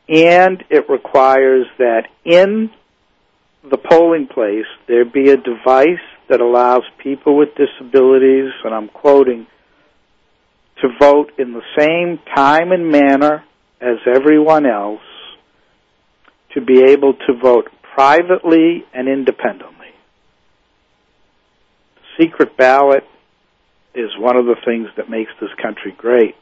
[0.07, 2.69] And it requires that in
[3.67, 9.47] the polling place there be a device that allows people with disabilities, and I'm quoting,
[10.81, 13.43] to vote in the same time and manner
[13.81, 15.01] as everyone else,
[16.53, 19.87] to be able to vote privately and independently.
[22.19, 23.03] Secret ballot
[23.93, 26.35] is one of the things that makes this country great.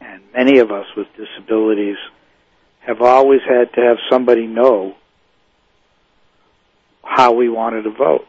[0.00, 1.96] And many of us with disabilities
[2.80, 4.94] have always had to have somebody know
[7.02, 8.26] how we wanted to vote.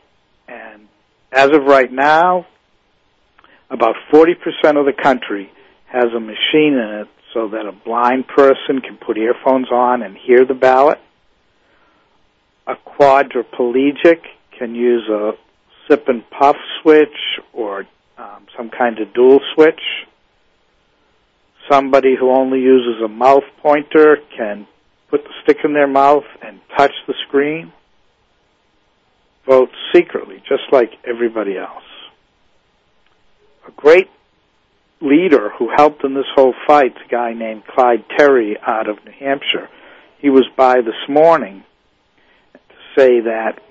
[0.47, 0.87] And
[1.31, 2.47] as of right now,
[3.69, 4.35] about 40%
[4.79, 5.51] of the country
[5.87, 10.17] has a machine in it so that a blind person can put earphones on and
[10.17, 10.99] hear the ballot.
[12.67, 14.21] A quadriplegic
[14.57, 15.31] can use a
[15.87, 17.85] sip and puff switch or
[18.17, 19.81] um, some kind of dual switch.
[21.71, 24.67] Somebody who only uses a mouth pointer can
[25.09, 27.71] put the stick in their mouth and touch the screen.
[29.47, 31.83] Vote secretly, just like everybody else.
[33.69, 34.09] A great
[34.99, 39.11] leader who helped in this whole fight, a guy named Clyde Terry out of New
[39.11, 39.69] Hampshire,
[40.17, 41.63] he was by this morning
[42.53, 43.61] to say that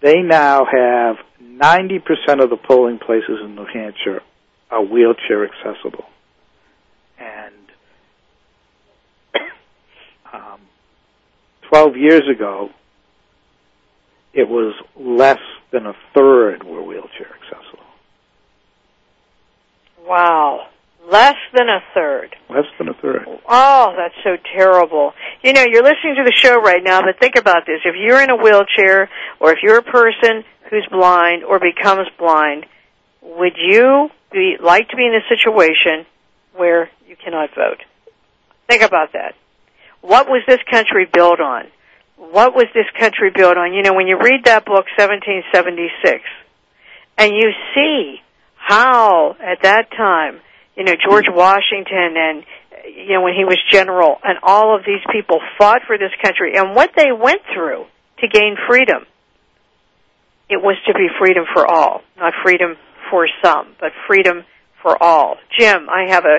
[0.00, 4.22] they now have 90% of the polling places in New Hampshire
[4.70, 6.06] are wheelchair accessible.
[7.18, 7.54] And
[10.32, 10.60] um,
[11.68, 12.70] 12 years ago,
[14.32, 17.59] it was less than a third were wheelchair accessible.
[20.06, 20.66] Wow.
[21.10, 22.36] Less than a third.
[22.48, 23.26] Less than a third.
[23.48, 25.12] Oh, that's so terrible.
[25.42, 27.80] You know, you're listening to the show right now, but think about this.
[27.84, 29.08] If you're in a wheelchair,
[29.40, 32.66] or if you're a person who's blind or becomes blind,
[33.22, 36.06] would you be like to be in a situation
[36.54, 37.82] where you cannot vote?
[38.68, 39.34] Think about that.
[40.00, 41.64] What was this country built on?
[42.16, 43.72] What was this country built on?
[43.72, 46.22] You know, when you read that book, 1776,
[47.18, 48.20] and you see
[48.70, 50.40] how at that time,
[50.76, 52.44] you know, George Washington and
[52.86, 56.56] you know when he was general and all of these people fought for this country
[56.56, 57.84] and what they went through
[58.20, 59.04] to gain freedom.
[60.48, 62.76] It was to be freedom for all, not freedom
[63.10, 64.44] for some, but freedom
[64.82, 65.36] for all.
[65.58, 66.38] Jim, I have a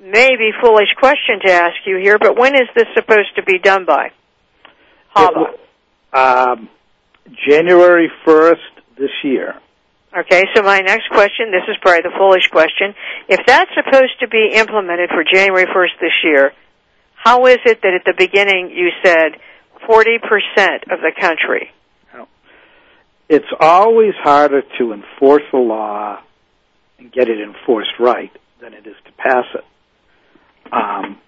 [0.00, 3.84] maybe foolish question to ask you here, but when is this supposed to be done
[3.84, 4.10] by?
[5.10, 5.54] Hava.
[6.12, 6.68] Um,
[7.48, 8.54] January 1st
[8.96, 9.60] this year.
[10.16, 12.94] Okay, so my next question, this is probably the foolish question.
[13.28, 16.52] If that's supposed to be implemented for January 1st this year,
[17.14, 19.32] how is it that at the beginning you said
[19.86, 21.70] 40% of the country?
[23.28, 26.20] It's always harder to enforce a law
[26.98, 28.32] and get it enforced right
[28.62, 29.64] than it is to pass it.
[30.72, 31.18] Um,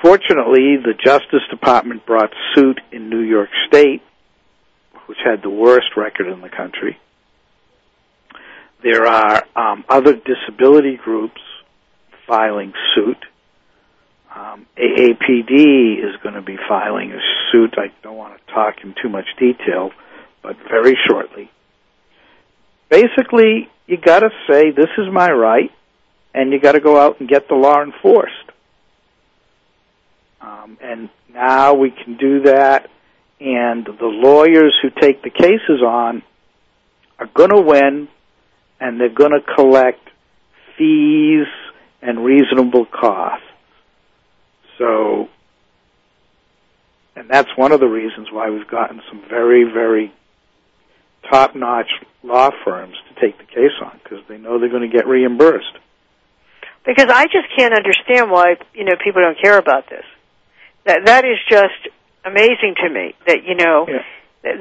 [0.00, 4.02] fortunately, the Justice Department brought suit in New York State,
[5.06, 6.96] which had the worst record in the country.
[8.82, 11.40] There are um, other disability groups
[12.26, 13.18] filing suit.
[14.34, 17.18] Um, AAPD is going to be filing a
[17.50, 17.74] suit.
[17.76, 19.90] I don't want to talk in too much detail,
[20.42, 21.50] but very shortly.
[22.88, 25.70] Basically, you got to say this is my right,
[26.32, 28.34] and you got to go out and get the law enforced.
[30.40, 32.88] Um, and now we can do that,
[33.40, 36.22] and the lawyers who take the cases on
[37.18, 38.08] are going to win,
[38.80, 40.00] and they're going to collect
[40.78, 41.46] fees
[42.02, 43.44] and reasonable costs.
[44.78, 45.28] So,
[47.14, 50.12] and that's one of the reasons why we've gotten some very, very
[51.30, 51.90] top-notch
[52.22, 55.76] law firms to take the case on because they know they're going to get reimbursed.
[56.86, 60.04] Because I just can't understand why you know people don't care about this.
[60.86, 63.14] That that is just amazing to me.
[63.26, 64.02] That you know Yeah.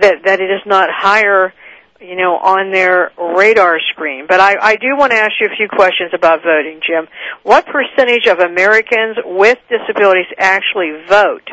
[0.02, 1.54] that that it is not higher
[2.00, 4.26] you know on their radar screen.
[4.28, 7.08] But I I do want to ask you a few questions about voting, Jim.
[7.44, 11.50] What percentage of Americans with disabilities actually vote?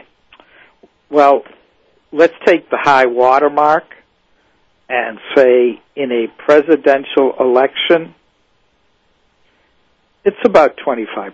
[1.11, 1.45] Well,
[2.13, 3.85] let's take the high watermark
[4.89, 8.15] and say in a presidential election,
[10.25, 11.33] it's about 25%.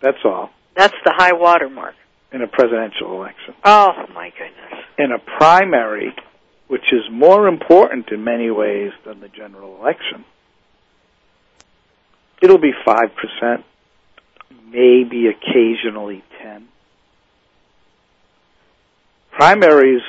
[0.00, 1.94] That's all That's the high water mark.
[2.32, 3.54] In a presidential election.
[3.64, 4.84] Oh my goodness.
[4.98, 6.14] In a primary,
[6.68, 10.24] which is more important in many ways than the general election,
[12.42, 13.64] it'll be 5%,
[14.70, 16.68] maybe occasionally 10.
[19.32, 20.02] Primaries,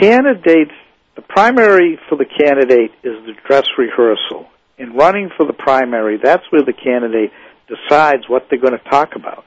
[0.00, 0.72] candidates,
[1.16, 4.48] the primary for the candidate is the dress rehearsal.
[4.76, 7.30] In running for the primary, that's where the candidate
[7.68, 9.44] decides what they're going to talk about.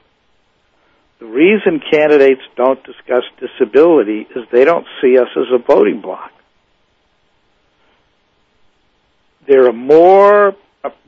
[1.20, 6.30] The reason candidates don't discuss disability is they don't see us as a voting bloc.
[9.48, 10.54] There are more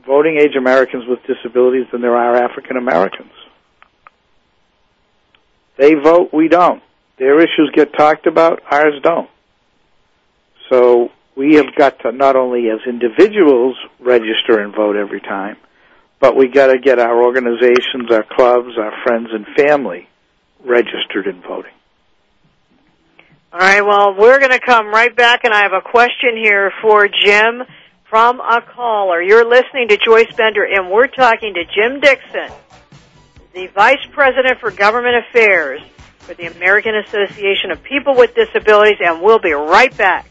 [0.05, 3.31] voting age Americans with disabilities than there are African Americans.
[5.77, 6.83] They vote, we don't.
[7.17, 9.29] Their issues get talked about, ours don't.
[10.69, 15.57] So we have got to not only as individuals register and vote every time,
[16.21, 20.07] but we got to get our organizations, our clubs, our friends and family
[20.63, 21.73] registered in voting.
[23.51, 26.71] All right, well, we're going to come right back, and I have a question here
[26.81, 27.63] for Jim
[28.09, 29.21] from a caller.
[29.21, 32.55] You're listening to Joyce Bender, and we're talking to Jim Dickson,
[33.53, 35.81] the Vice President for Government Affairs
[36.19, 40.30] for the American Association of People with Disabilities, and we'll be right back.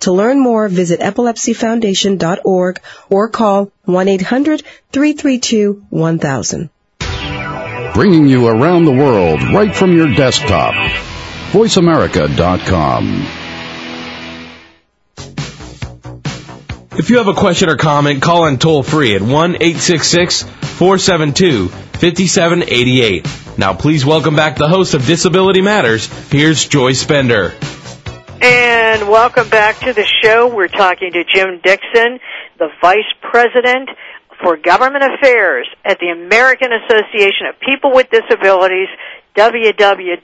[0.00, 2.80] To learn more, visit epilepsyfoundation.org
[3.10, 6.70] or call 1-800-332-1000.
[7.94, 10.74] bringing you around the world right from your desktop.
[11.50, 13.26] VoiceAmerica.com.
[16.96, 21.68] If you have a question or comment, call in toll free at 1 866 472
[21.68, 23.26] 5788.
[23.56, 26.06] Now, please welcome back the host of Disability Matters.
[26.30, 27.54] Here's Joyce Bender.
[28.40, 30.46] And welcome back to the show.
[30.46, 32.20] We're talking to Jim Dickson,
[32.56, 33.90] the Vice President
[34.40, 38.86] for Government Affairs at the American Association of People with Disabilities,
[39.34, 40.16] www.aapd.com.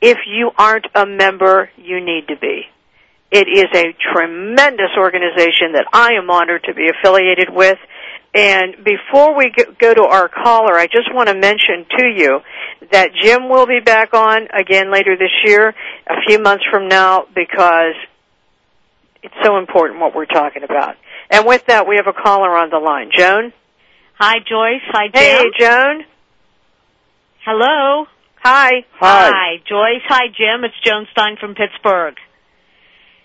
[0.00, 2.62] If you aren't a member, you need to be.
[3.32, 7.78] It is a tremendous organization that I am honored to be affiliated with.
[8.34, 12.40] And before we go to our caller, I just want to mention to you
[12.90, 15.74] that Jim will be back on again later this year,
[16.08, 17.94] a few months from now, because
[19.22, 20.96] it's so important what we're talking about.
[21.30, 23.10] And with that, we have a caller on the line.
[23.14, 23.52] Joan?
[24.18, 24.82] Hi, Joyce.
[24.88, 25.14] Hi, Jim.
[25.14, 26.04] Hey, Joan.
[27.44, 28.06] Hello.
[28.42, 28.84] Hi.
[28.98, 30.02] Hi, Joyce.
[30.08, 30.64] Hi, Jim.
[30.64, 32.14] It's Joan Stein from Pittsburgh.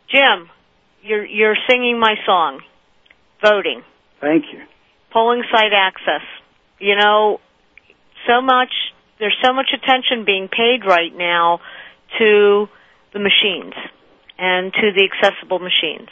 [0.09, 0.49] Jim,
[1.01, 2.61] you're you're singing my song,
[3.41, 3.83] voting,
[4.19, 4.61] Thank you.
[5.11, 6.25] Polling site access.
[6.79, 7.39] You know,
[8.27, 8.71] so much
[9.19, 11.59] there's so much attention being paid right now
[12.19, 12.67] to
[13.13, 13.73] the machines
[14.37, 16.09] and to the accessible machines.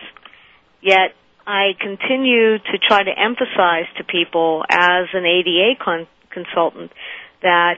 [0.81, 1.13] Yet
[1.45, 6.91] I continue to try to emphasize to people as an ADA con- consultant
[7.41, 7.77] that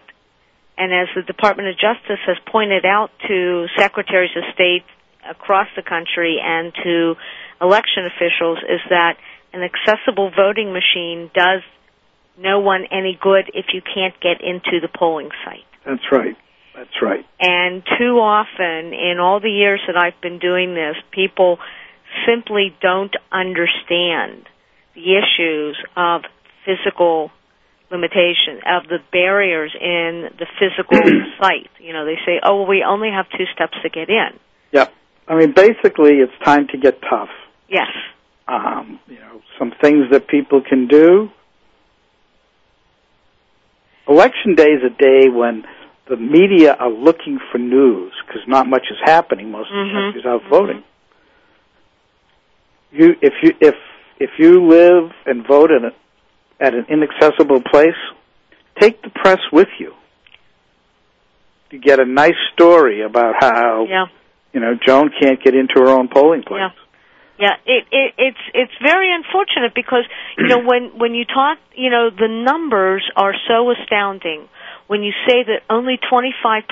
[0.78, 4.86] and as the Department of Justice has pointed out to secretaries of state
[5.28, 7.16] across the country and to
[7.60, 9.18] election officials is that
[9.58, 11.62] an accessible voting machine does
[12.38, 15.66] no one any good if you can't get into the polling site.
[15.86, 16.36] That's right.
[16.76, 17.26] That's right.
[17.40, 21.58] And too often, in all the years that I've been doing this, people
[22.28, 24.48] simply don't understand
[24.94, 26.22] the issues of
[26.66, 27.32] physical
[27.90, 31.00] limitation, of the barriers in the physical
[31.42, 31.70] site.
[31.80, 34.38] You know, they say, oh, well, we only have two steps to get in.
[34.72, 34.94] Yep.
[35.28, 37.30] I mean, basically, it's time to get tough.
[37.70, 37.90] Yes.
[38.48, 41.30] Um, you know, some things that people can do.
[44.08, 45.66] Election day is a day when
[46.10, 49.52] the media are looking for news because not much is happening.
[49.52, 50.04] Most of the Mhm.
[50.06, 50.84] country's out voting.
[52.92, 53.76] You, if you, if
[54.20, 55.92] if you live and vote in a,
[56.60, 57.98] at an inaccessible place,
[58.80, 59.94] take the press with you.
[61.70, 64.06] You get a nice story about how Yeah.
[64.54, 66.62] you know Joan can't get into her own polling place.
[66.62, 66.70] Yeah.
[67.40, 70.06] Yeah, it, it it's it's very unfortunate because
[70.38, 74.50] you know when when you talk, you know, the numbers are so astounding.
[74.88, 76.64] When you say that only 25%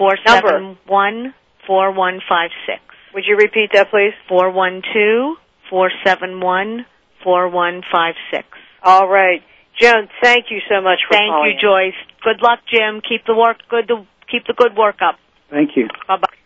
[0.00, 1.34] four seven one
[1.66, 2.80] four one five six.
[3.14, 4.14] Would you repeat that, please?
[4.28, 5.36] Four one two
[5.68, 6.86] four seven one
[7.22, 8.46] four one five six.
[8.82, 9.42] All right,
[9.78, 10.08] Joan.
[10.22, 11.52] Thank you so much for thank calling.
[11.52, 12.00] Thank you, Joyce.
[12.24, 13.02] Good luck, Jim.
[13.06, 13.88] Keep the work good.
[13.88, 15.16] To, keep the good work up.
[15.50, 15.88] Thank you.
[16.08, 16.36] Bye bye.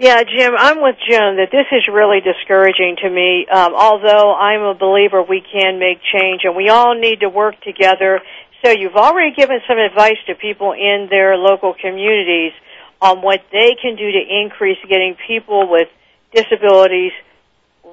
[0.00, 3.48] Yeah, Jim, I'm with Joan that this is really discouraging to me.
[3.50, 7.60] Um, although I'm a believer we can make change and we all need to work
[7.62, 8.20] together
[8.64, 12.52] so you've already given some advice to people in their local communities
[13.00, 15.88] on what they can do to increase getting people with
[16.34, 17.12] disabilities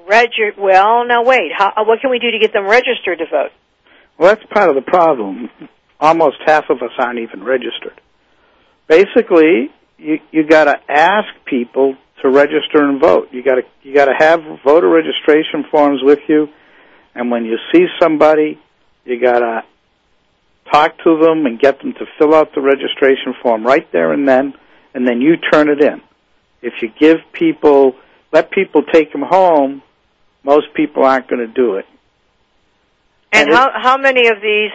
[0.08, 0.54] registered.
[0.58, 3.50] Well, now wait, how, uh, what can we do to get them registered to vote?
[4.18, 5.50] Well, that's part of the problem.
[6.00, 8.00] Almost half of us aren't even registered.
[8.88, 13.28] Basically, you you got to ask people to register and vote.
[13.32, 16.48] You got to you got to have voter registration forms with you,
[17.14, 18.60] And when you see somebody,
[19.04, 19.62] you gotta
[20.72, 24.28] talk to them and get them to fill out the registration form right there and
[24.28, 24.54] then,
[24.94, 26.00] and then you turn it in.
[26.62, 27.94] If you give people,
[28.32, 29.82] let people take them home,
[30.42, 31.86] most people aren't going to do it.
[33.32, 34.70] And, And how how many of these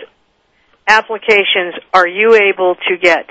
[0.87, 3.27] applications are you able to get?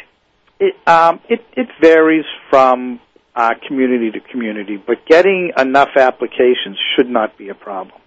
[0.59, 3.01] It, um, it, it varies from
[3.35, 7.99] uh, community to community, but getting enough applications should not be a problem.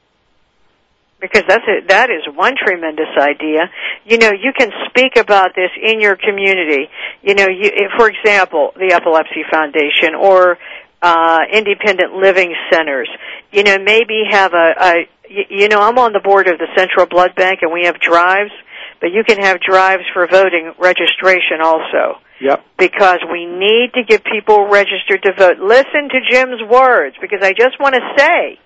[1.23, 3.71] Because that's a, that is one tremendous idea.
[4.03, 6.89] You know, you can speak about this in your community.
[7.21, 10.57] You know, you, for example, the Epilepsy Foundation or
[11.01, 13.09] uh, independent living centers.
[13.53, 14.93] You know, maybe have a, a
[15.29, 17.99] you, you know, I'm on the board of the Central Blood Bank, and we have
[18.01, 18.51] drives,
[18.99, 22.19] but you can have drives for voting registration also.
[22.41, 22.65] Yep.
[22.77, 25.59] Because we need to get people registered to vote.
[25.59, 28.59] Listen to Jim's words, because I just want to say,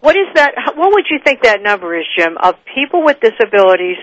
[0.00, 0.52] what is that?
[0.76, 3.98] What would you think that number is, Jim, of people with disabilities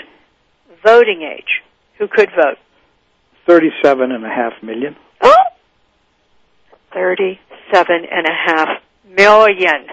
[0.83, 1.63] voting age
[1.97, 2.57] who could vote?
[3.45, 4.95] Thirty-seven and a half million.
[5.21, 5.33] Oh,
[6.93, 8.67] thirty-seven and a half
[9.09, 9.87] million.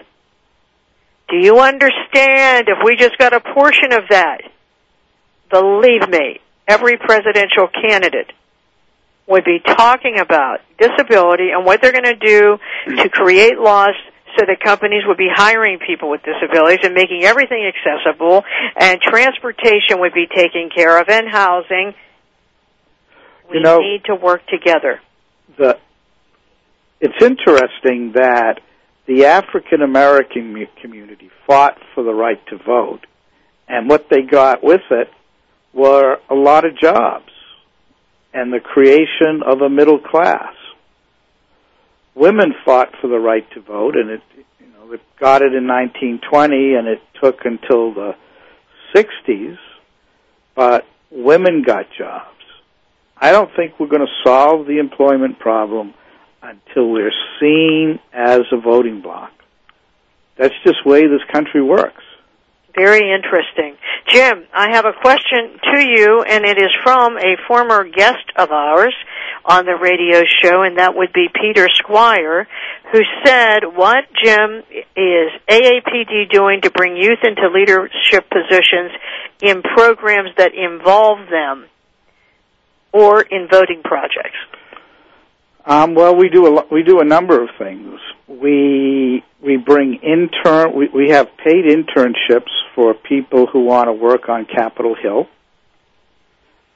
[1.29, 2.69] Do you understand?
[2.69, 4.43] If we just got a portion of that,
[5.51, 8.33] believe me, every presidential candidate
[9.27, 12.59] would be talking about disability and what they're going to do
[13.03, 13.95] to create laws
[14.37, 18.45] so that companies would be hiring people with disabilities and making everything accessible
[18.77, 21.95] and transportation would be taken care of and housing.
[23.51, 25.01] We You know- need to work together.
[25.57, 25.79] The
[27.01, 28.61] it's interesting that
[29.07, 33.01] the African American community fought for the right to vote,
[33.69, 35.11] and what they got with it
[35.75, 37.31] were a lot of jobs
[38.33, 40.55] and the creation of a middle class.
[42.15, 44.23] Women fought for the right to vote, and it
[44.61, 48.15] you know it got it in 1920, and it took until the
[48.95, 49.59] 60s,
[50.55, 52.31] but women got jobs.
[53.17, 55.95] I don't think we're going to solve the employment problem
[56.43, 59.33] until we're seen as a voting bloc.
[60.37, 62.04] That's just the way this country works.
[62.75, 63.77] Very interesting.
[64.09, 68.51] Jim, I have a question to you, and it is from a former guest of
[68.51, 68.95] ours
[69.45, 72.49] on the radio show, and that would be Peter Squire,
[72.91, 74.63] who said, What, Jim,
[74.97, 78.91] is AAPD doing to bring youth into leadership positions
[79.41, 81.67] in programs that involve them
[82.93, 84.39] or in voting projects?
[85.67, 87.99] Um, well, we do a we do a number of things.
[88.29, 94.29] We we bring intern we, we have paid internships for people who want to work
[94.29, 95.27] on Capitol Hill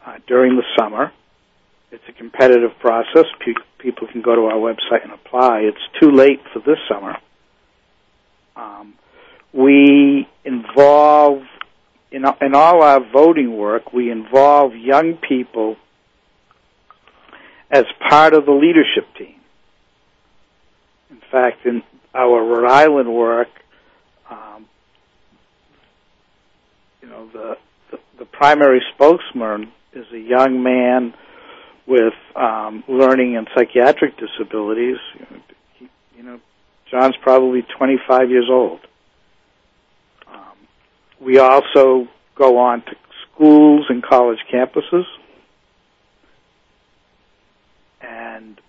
[0.06, 1.12] uh, during the summer.
[1.90, 3.26] It's a competitive process.
[3.44, 5.60] Pe- people can go to our website and apply.
[5.60, 7.16] It's too late for this summer.
[8.56, 8.94] Um,
[9.52, 11.42] we involve
[12.10, 13.92] in in all our voting work.
[13.92, 15.76] We involve young people
[17.70, 19.34] as part of the leadership team.
[21.10, 21.82] In fact, in
[22.14, 23.48] our Rhode Island work,
[24.30, 24.66] um,
[27.02, 27.56] you know, the,
[27.90, 31.14] the the primary spokesman is a young man
[31.86, 34.98] with um, learning and psychiatric disabilities.
[35.14, 35.42] You know,
[35.78, 36.40] he, you know,
[36.90, 38.80] John's probably 25 years old.
[40.26, 40.56] Um,
[41.20, 42.92] we also go on to
[43.34, 45.04] schools and college campuses
[48.00, 48.60] and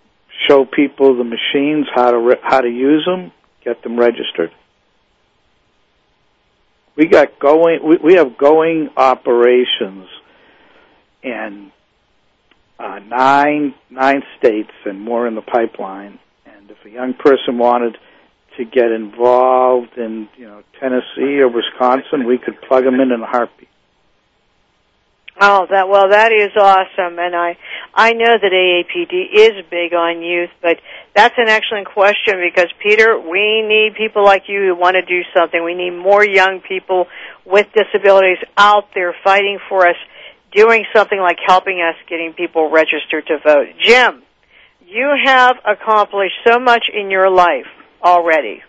[0.50, 3.32] show people the machines how to re- how to use them,
[3.64, 4.50] get them registered.
[6.96, 7.80] We got going.
[7.82, 10.08] We, we have going operations
[11.22, 11.72] in
[12.78, 16.18] uh, nine nine states and more in the pipeline.
[16.46, 17.96] And if a young person wanted
[18.56, 23.20] to get involved in you know Tennessee or Wisconsin, we could plug them in in
[23.22, 23.68] a heartbeat.
[25.38, 27.56] Oh, that well, that is awesome, and I
[27.94, 30.78] I know that AAPD is big on youth, but
[31.14, 35.22] that's an excellent question because Peter, we need people like you who want to do
[35.34, 35.62] something.
[35.62, 37.06] We need more young people
[37.46, 39.96] with disabilities out there fighting for us,
[40.52, 43.68] doing something like helping us getting people registered to vote.
[43.80, 44.22] Jim,
[44.86, 47.70] you have accomplished so much in your life
[48.02, 48.62] already.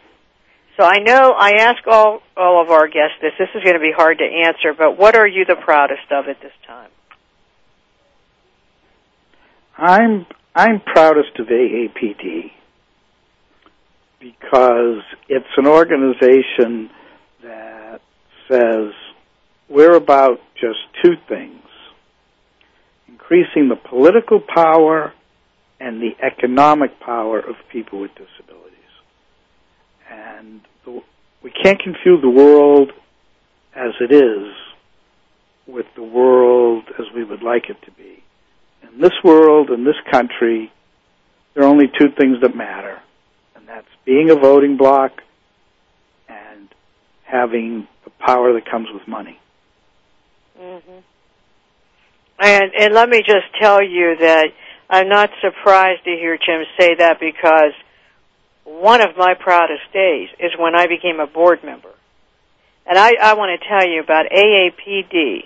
[0.78, 3.34] So I know I ask all all of our guests this.
[3.38, 6.28] This is going to be hard to answer, but what are you the proudest of
[6.28, 6.90] at this time?
[9.78, 12.52] I'm I'm proudest of AAPD
[14.20, 16.90] because it's an organization
[17.44, 18.02] that
[18.50, 18.94] says
[19.70, 21.58] we're about just two things
[23.08, 25.14] increasing the political power
[25.80, 28.61] and the economic power of people with disabilities.
[30.12, 31.02] And the,
[31.42, 32.92] we can't confuse the world
[33.74, 34.54] as it is
[35.66, 38.22] with the world as we would like it to be.
[38.84, 40.72] In this world, in this country,
[41.54, 43.00] there are only two things that matter,
[43.56, 45.12] and that's being a voting bloc
[46.28, 46.68] and
[47.24, 49.40] having the power that comes with money.
[50.60, 51.00] Mm-hmm.
[52.40, 54.48] And and let me just tell you that
[54.90, 57.74] I'm not surprised to hear Jim say that because
[58.66, 61.92] one of my proudest days is when I became a board member.
[62.86, 65.44] And I, I want to tell you about AAPD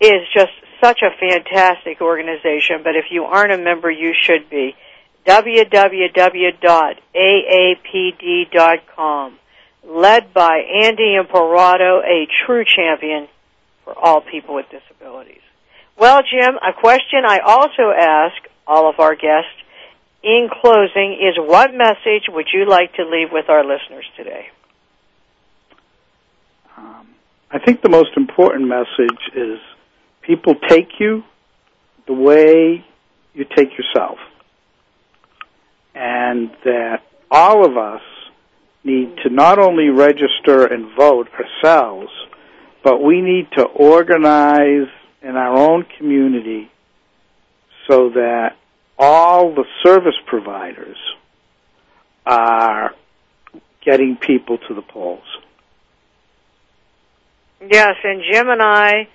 [0.00, 0.52] is just
[0.82, 4.76] such a fantastic organization, but if you aren't a member, you should be.
[5.26, 6.58] www.aapd.com,
[9.84, 13.28] led by Andy Imparato, a true champion
[13.84, 15.40] for all people with disabilities.
[15.98, 18.36] Well, Jim, a question I also ask
[18.66, 19.62] all of our guests
[20.26, 24.46] in closing is what message would you like to leave with our listeners today?
[26.76, 27.06] Um,
[27.48, 29.60] I think the most important message is
[30.22, 31.22] people take you
[32.08, 32.84] the way
[33.34, 34.18] you take yourself.
[35.94, 38.02] And that all of us
[38.82, 42.10] need to not only register and vote ourselves,
[42.82, 44.88] but we need to organize
[45.22, 46.70] in our own community
[47.88, 48.56] so that
[48.98, 50.96] all the service providers
[52.24, 52.94] are
[53.84, 55.24] getting people to the polls.
[57.60, 59.08] Yes, and Jim and I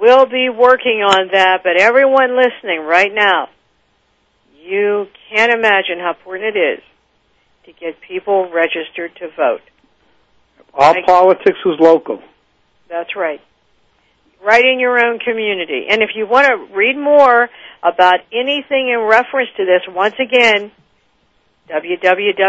[0.00, 3.48] will be working on that, but everyone listening right now,
[4.62, 6.82] you can't imagine how important it is
[7.64, 9.62] to get people registered to vote.
[10.74, 12.20] All politics is local.
[12.88, 13.40] That's right.
[14.46, 15.86] Right in your own community.
[15.90, 17.50] And if you want to read more
[17.82, 20.70] about anything in reference to this, once again,
[21.68, 22.46] www.aapd.com.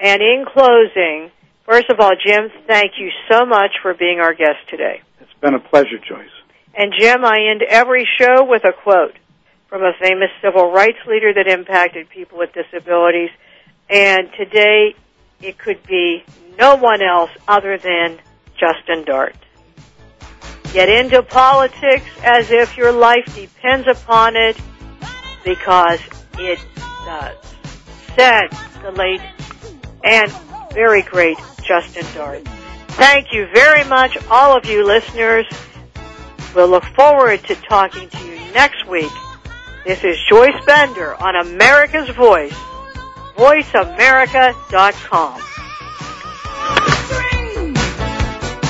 [0.00, 1.30] And in closing,
[1.64, 5.02] first of all, Jim, thank you so much for being our guest today.
[5.20, 6.28] It's been a pleasure, Joyce.
[6.74, 9.14] And Jim, I end every show with a quote
[9.68, 13.30] from a famous civil rights leader that impacted people with disabilities.
[13.88, 14.96] And today,
[15.40, 16.24] it could be
[16.58, 18.18] no one else other than
[18.58, 19.36] Justin Dart.
[20.72, 24.56] Get into politics as if your life depends upon it
[25.44, 26.00] because
[26.38, 26.58] it
[27.04, 27.36] does.
[28.14, 28.48] Said
[28.82, 29.20] the late
[30.04, 30.30] and
[30.72, 32.46] very great Justin Dart.
[32.88, 35.46] Thank you very much, all of you listeners.
[36.54, 39.12] We'll look forward to talking to you next week.
[39.86, 42.52] This is Joyce Bender on America's Voice,
[43.36, 45.40] voiceamerica.com.